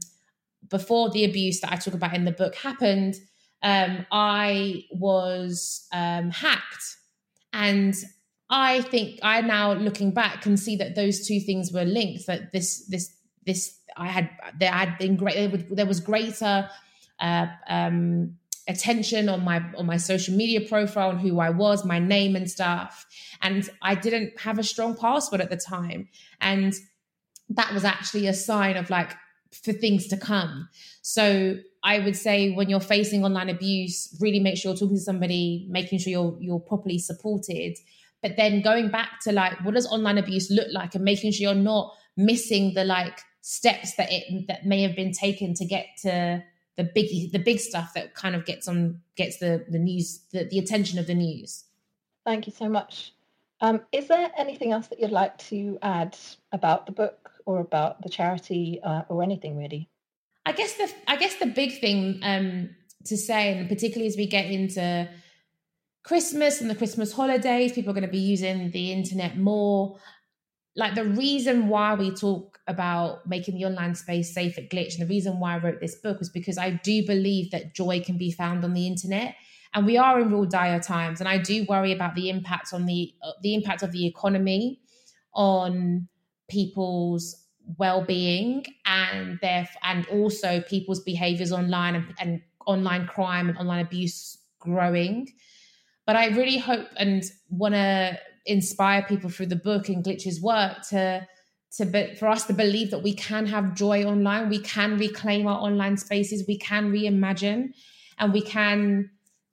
before 0.68 1.10
the 1.10 1.24
abuse 1.24 1.60
that 1.60 1.72
I 1.72 1.76
talk 1.76 1.94
about 1.94 2.14
in 2.14 2.24
the 2.24 2.32
book 2.32 2.54
happened, 2.54 3.16
um, 3.62 4.06
I 4.10 4.84
was 4.92 5.86
um, 5.92 6.30
hacked. 6.30 6.96
And 7.52 7.94
I 8.48 8.82
think 8.82 9.20
I 9.22 9.40
now 9.42 9.72
looking 9.72 10.12
back 10.12 10.42
can 10.42 10.56
see 10.56 10.76
that 10.76 10.94
those 10.94 11.26
two 11.26 11.40
things 11.40 11.72
were 11.72 11.84
linked. 11.84 12.26
That 12.26 12.52
this, 12.52 12.86
this, 12.86 13.14
this, 13.46 13.78
I 13.96 14.08
had 14.08 14.30
there 14.58 14.70
had 14.70 14.98
been 14.98 15.16
great. 15.16 15.74
There 15.74 15.86
was 15.86 16.00
greater 16.00 16.68
uh, 17.18 17.46
um, 17.68 18.36
attention 18.70 19.28
on 19.28 19.44
my 19.44 19.62
on 19.76 19.84
my 19.84 19.96
social 19.96 20.34
media 20.34 20.60
profile 20.60 21.10
and 21.10 21.20
who 21.20 21.40
I 21.40 21.50
was, 21.50 21.84
my 21.84 21.98
name 21.98 22.36
and 22.36 22.50
stuff. 22.50 23.06
And 23.42 23.68
I 23.82 23.94
didn't 23.94 24.38
have 24.40 24.58
a 24.58 24.62
strong 24.62 24.96
password 24.96 25.40
at 25.40 25.50
the 25.50 25.56
time. 25.56 26.08
And 26.40 26.72
that 27.50 27.74
was 27.74 27.84
actually 27.84 28.28
a 28.28 28.32
sign 28.32 28.76
of 28.76 28.88
like 28.88 29.10
for 29.52 29.72
things 29.72 30.06
to 30.08 30.16
come. 30.16 30.68
So 31.02 31.56
I 31.82 31.98
would 31.98 32.16
say 32.16 32.52
when 32.52 32.70
you're 32.70 32.80
facing 32.80 33.24
online 33.24 33.48
abuse, 33.48 34.16
really 34.20 34.38
make 34.38 34.56
sure 34.56 34.70
you're 34.70 34.78
talking 34.78 34.96
to 34.96 35.02
somebody, 35.02 35.66
making 35.68 35.98
sure 35.98 36.10
you're 36.10 36.36
you're 36.40 36.60
properly 36.60 36.98
supported. 36.98 37.76
But 38.22 38.36
then 38.36 38.62
going 38.62 38.90
back 38.90 39.20
to 39.24 39.32
like 39.32 39.64
what 39.64 39.74
does 39.74 39.86
online 39.86 40.18
abuse 40.18 40.50
look 40.50 40.68
like 40.72 40.94
and 40.94 41.04
making 41.04 41.32
sure 41.32 41.42
you're 41.42 41.54
not 41.54 41.92
missing 42.16 42.74
the 42.74 42.84
like 42.84 43.20
steps 43.40 43.96
that 43.96 44.12
it 44.12 44.46
that 44.46 44.64
may 44.64 44.82
have 44.82 44.94
been 44.94 45.12
taken 45.12 45.54
to 45.54 45.64
get 45.64 45.86
to 46.02 46.42
the 46.80 46.90
big 46.94 47.32
the 47.32 47.38
big 47.38 47.60
stuff 47.60 47.92
that 47.94 48.14
kind 48.14 48.34
of 48.34 48.46
gets 48.46 48.66
on 48.66 49.00
gets 49.16 49.36
the 49.38 49.66
the 49.68 49.78
news 49.78 50.20
the, 50.32 50.44
the 50.44 50.58
attention 50.58 50.98
of 50.98 51.06
the 51.06 51.14
news. 51.14 51.64
Thank 52.24 52.46
you 52.46 52.52
so 52.52 52.68
much. 52.68 53.12
Um, 53.60 53.82
is 53.92 54.08
there 54.08 54.30
anything 54.38 54.72
else 54.72 54.86
that 54.88 55.00
you'd 55.00 55.10
like 55.10 55.36
to 55.50 55.78
add 55.82 56.16
about 56.52 56.86
the 56.86 56.92
book 56.92 57.30
or 57.44 57.60
about 57.60 58.00
the 58.02 58.08
charity 58.08 58.80
uh, 58.82 59.02
or 59.10 59.22
anything 59.22 59.58
really? 59.58 59.90
I 60.46 60.52
guess 60.52 60.74
the 60.74 60.90
I 61.06 61.16
guess 61.16 61.36
the 61.36 61.46
big 61.46 61.80
thing 61.80 62.20
um, 62.22 62.70
to 63.04 63.16
say, 63.16 63.58
and 63.58 63.68
particularly 63.68 64.08
as 64.08 64.16
we 64.16 64.26
get 64.26 64.46
into 64.46 65.08
Christmas 66.02 66.62
and 66.62 66.70
the 66.70 66.74
Christmas 66.74 67.12
holidays, 67.12 67.72
people 67.72 67.90
are 67.90 67.94
going 67.94 68.06
to 68.06 68.10
be 68.10 68.18
using 68.18 68.70
the 68.70 68.92
internet 68.92 69.36
more. 69.36 69.98
Like 70.76 70.94
the 70.94 71.04
reason 71.04 71.68
why 71.68 71.94
we 71.94 72.14
talk 72.14 72.59
about 72.70 73.28
making 73.28 73.56
the 73.56 73.66
online 73.66 73.94
space 73.94 74.32
safe 74.32 74.56
at 74.56 74.70
Glitch, 74.70 74.94
and 74.94 75.02
the 75.02 75.12
reason 75.14 75.40
why 75.40 75.54
I 75.54 75.58
wrote 75.58 75.80
this 75.80 75.96
book 75.96 76.18
was 76.18 76.30
because 76.30 76.56
I 76.56 76.70
do 76.70 77.04
believe 77.06 77.50
that 77.50 77.74
joy 77.74 78.00
can 78.00 78.16
be 78.16 78.30
found 78.30 78.64
on 78.64 78.72
the 78.72 78.86
internet, 78.86 79.34
and 79.74 79.84
we 79.84 79.98
are 79.98 80.20
in 80.20 80.30
real 80.30 80.46
dire 80.46 80.80
times. 80.80 81.20
And 81.20 81.28
I 81.28 81.38
do 81.38 81.66
worry 81.68 81.92
about 81.92 82.14
the 82.14 82.30
impact 82.30 82.72
on 82.72 82.86
the 82.86 83.12
uh, 83.22 83.32
the 83.42 83.54
impact 83.54 83.82
of 83.82 83.92
the 83.92 84.06
economy 84.06 84.80
on 85.34 86.08
people's 86.48 87.36
well-being 87.78 88.64
and 88.86 89.38
their 89.42 89.68
and 89.82 90.06
also 90.06 90.60
people's 90.62 91.00
behaviors 91.00 91.52
online 91.52 91.94
and, 91.94 92.14
and 92.18 92.42
online 92.66 93.06
crime 93.06 93.48
and 93.48 93.58
online 93.58 93.84
abuse 93.84 94.38
growing. 94.58 95.28
But 96.06 96.16
I 96.16 96.28
really 96.28 96.58
hope 96.58 96.88
and 96.96 97.22
want 97.50 97.74
to 97.74 98.18
inspire 98.46 99.02
people 99.02 99.30
through 99.30 99.46
the 99.46 99.56
book 99.56 99.88
and 99.88 100.04
Glitch's 100.04 100.40
work 100.40 100.78
to 100.88 101.26
to 101.76 101.86
be, 101.86 102.14
for 102.14 102.28
us 102.28 102.46
to 102.46 102.52
believe 102.52 102.90
that 102.90 103.02
we 103.02 103.14
can 103.14 103.46
have 103.46 103.74
joy 103.74 104.04
online, 104.04 104.48
we 104.48 104.58
can 104.58 104.98
reclaim 104.98 105.46
our 105.46 105.60
online 105.60 105.96
spaces, 105.96 106.44
we 106.46 106.58
can 106.58 106.90
reimagine, 106.92 107.72
and 108.18 108.32
we 108.32 108.42
can 108.42 109.10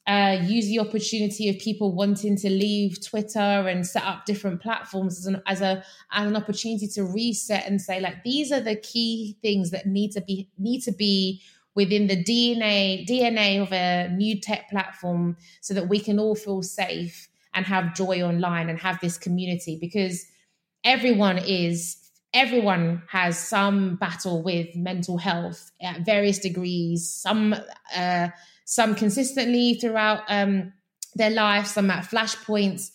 uh, 0.07 0.39
use 0.41 0.67
the 0.67 0.79
opportunity 0.79 1.49
of 1.49 1.59
people 1.59 1.93
wanting 1.93 2.37
to 2.37 2.49
leave 2.49 3.05
Twitter 3.05 3.39
and 3.39 3.85
set 3.85 4.03
up 4.03 4.25
different 4.25 4.61
platforms 4.61 5.19
as 5.19 5.25
an 5.25 5.41
as 5.45 5.61
a 5.61 5.83
as 6.13 6.27
an 6.27 6.35
opportunity 6.35 6.87
to 6.87 7.03
reset 7.03 7.67
and 7.67 7.81
say 7.81 7.99
like 7.99 8.23
these 8.23 8.51
are 8.51 8.61
the 8.61 8.77
key 8.77 9.37
things 9.41 9.69
that 9.71 9.85
need 9.85 10.11
to 10.11 10.21
be 10.21 10.49
need 10.57 10.81
to 10.81 10.93
be 10.93 11.41
within 11.75 12.07
the 12.07 12.23
DNA 12.23 13.05
DNA 13.05 13.61
of 13.61 13.73
a 13.73 14.07
new 14.15 14.39
tech 14.39 14.69
platform 14.69 15.35
so 15.59 15.73
that 15.73 15.89
we 15.89 15.99
can 15.99 16.19
all 16.19 16.35
feel 16.35 16.63
safe 16.63 17.27
and 17.53 17.65
have 17.65 17.93
joy 17.93 18.21
online 18.21 18.69
and 18.69 18.79
have 18.79 18.97
this 19.01 19.17
community 19.17 19.77
because 19.79 20.25
everyone 20.85 21.37
is 21.37 22.06
everyone 22.37 23.01
has 23.09 23.35
some 23.37 23.95
battle 23.95 24.43
with 24.43 24.75
mental 24.75 25.17
health 25.17 25.71
at 25.81 26.05
various 26.05 26.37
degrees 26.37 27.09
some 27.09 27.55
uh, 27.95 28.27
some 28.63 28.93
consistently 28.93 29.73
throughout 29.73 30.21
um, 30.29 30.71
their 31.15 31.31
life 31.31 31.65
some 31.65 31.89
at 31.89 32.03
flashpoints. 32.03 32.91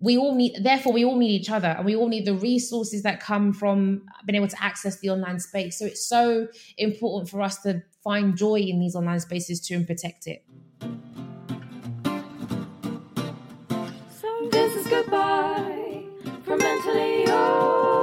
We 0.00 0.18
all 0.18 0.34
need 0.34 0.62
therefore 0.62 0.92
we 0.92 1.04
all 1.04 1.16
need 1.16 1.30
each 1.40 1.50
other 1.50 1.68
and 1.68 1.86
we 1.86 1.96
all 1.96 2.08
need 2.08 2.26
the 2.26 2.34
resources 2.34 3.02
that 3.04 3.20
come 3.20 3.54
from 3.54 4.02
being 4.26 4.36
able 4.36 4.48
to 4.48 4.62
access 4.62 5.00
the 5.00 5.08
online 5.08 5.40
space. 5.40 5.78
So 5.78 5.86
it's 5.86 6.06
so 6.06 6.48
important 6.76 7.30
for 7.30 7.40
us 7.40 7.62
to 7.62 7.82
find 8.02 8.36
joy 8.36 8.56
in 8.56 8.80
these 8.80 8.94
online 8.94 9.20
spaces 9.20 9.66
too 9.66 9.76
and 9.76 9.86
protect 9.86 10.26
it. 10.26 10.44
So 14.20 14.48
this 14.50 14.76
is 14.76 14.86
goodbye 14.88 16.04
from 16.44 16.58
mentally 16.58 17.24
yours. 17.24 17.93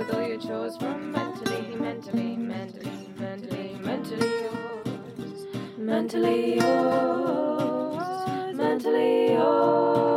With 0.00 0.14
all 0.14 0.26
your 0.26 0.40
chores 0.40 0.78
from 0.78 1.12
mentally, 1.12 1.76
mentally, 1.76 2.34
mentally, 2.34 3.10
mentally, 3.18 3.76
mentally 3.82 4.40
yours. 4.40 5.46
Mentally 5.76 6.56
yours. 6.56 8.56
Mentally 8.56 9.32
yours. 9.32 10.09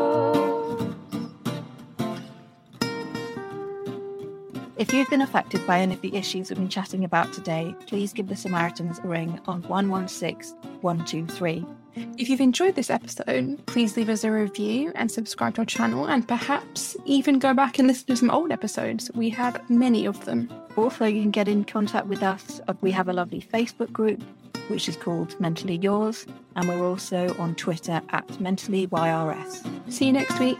If 4.83 4.93
you've 4.93 5.09
been 5.09 5.21
affected 5.21 5.65
by 5.65 5.79
any 5.79 5.93
of 5.93 6.01
the 6.01 6.13
issues 6.13 6.49
we've 6.49 6.59
been 6.59 6.67
chatting 6.67 7.05
about 7.05 7.31
today, 7.31 7.73
please 7.87 8.11
give 8.11 8.27
the 8.27 8.35
Samaritans 8.35 8.99
a 8.99 9.07
ring 9.07 9.39
on 9.47 9.61
116 9.61 10.57
123. 10.81 11.65
If 12.17 12.27
you've 12.27 12.41
enjoyed 12.41 12.75
this 12.75 12.89
episode, 12.89 13.65
please 13.65 13.95
leave 13.95 14.09
us 14.09 14.25
a 14.25 14.31
review 14.31 14.91
and 14.95 15.09
subscribe 15.09 15.55
to 15.55 15.61
our 15.61 15.65
channel, 15.65 16.07
and 16.07 16.27
perhaps 16.27 16.97
even 17.05 17.39
go 17.39 17.53
back 17.53 17.79
and 17.79 17.87
listen 17.87 18.07
to 18.07 18.17
some 18.17 18.29
old 18.29 18.51
episodes. 18.51 19.09
We 19.15 19.29
have 19.29 19.69
many 19.69 20.05
of 20.05 20.25
them. 20.25 20.51
Also, 20.75 21.05
you 21.05 21.21
can 21.21 21.31
get 21.31 21.47
in 21.47 21.63
contact 21.63 22.07
with 22.07 22.21
us. 22.21 22.59
We 22.81 22.91
have 22.91 23.07
a 23.07 23.13
lovely 23.13 23.39
Facebook 23.39 23.93
group, 23.93 24.21
which 24.67 24.89
is 24.89 24.97
called 24.97 25.39
Mentally 25.39 25.77
Yours, 25.77 26.25
and 26.57 26.67
we're 26.67 26.85
also 26.85 27.33
on 27.39 27.55
Twitter 27.55 28.01
at 28.09 28.27
MentallyYRS. 28.27 29.93
See 29.93 30.07
you 30.07 30.11
next 30.11 30.37
week. 30.41 30.59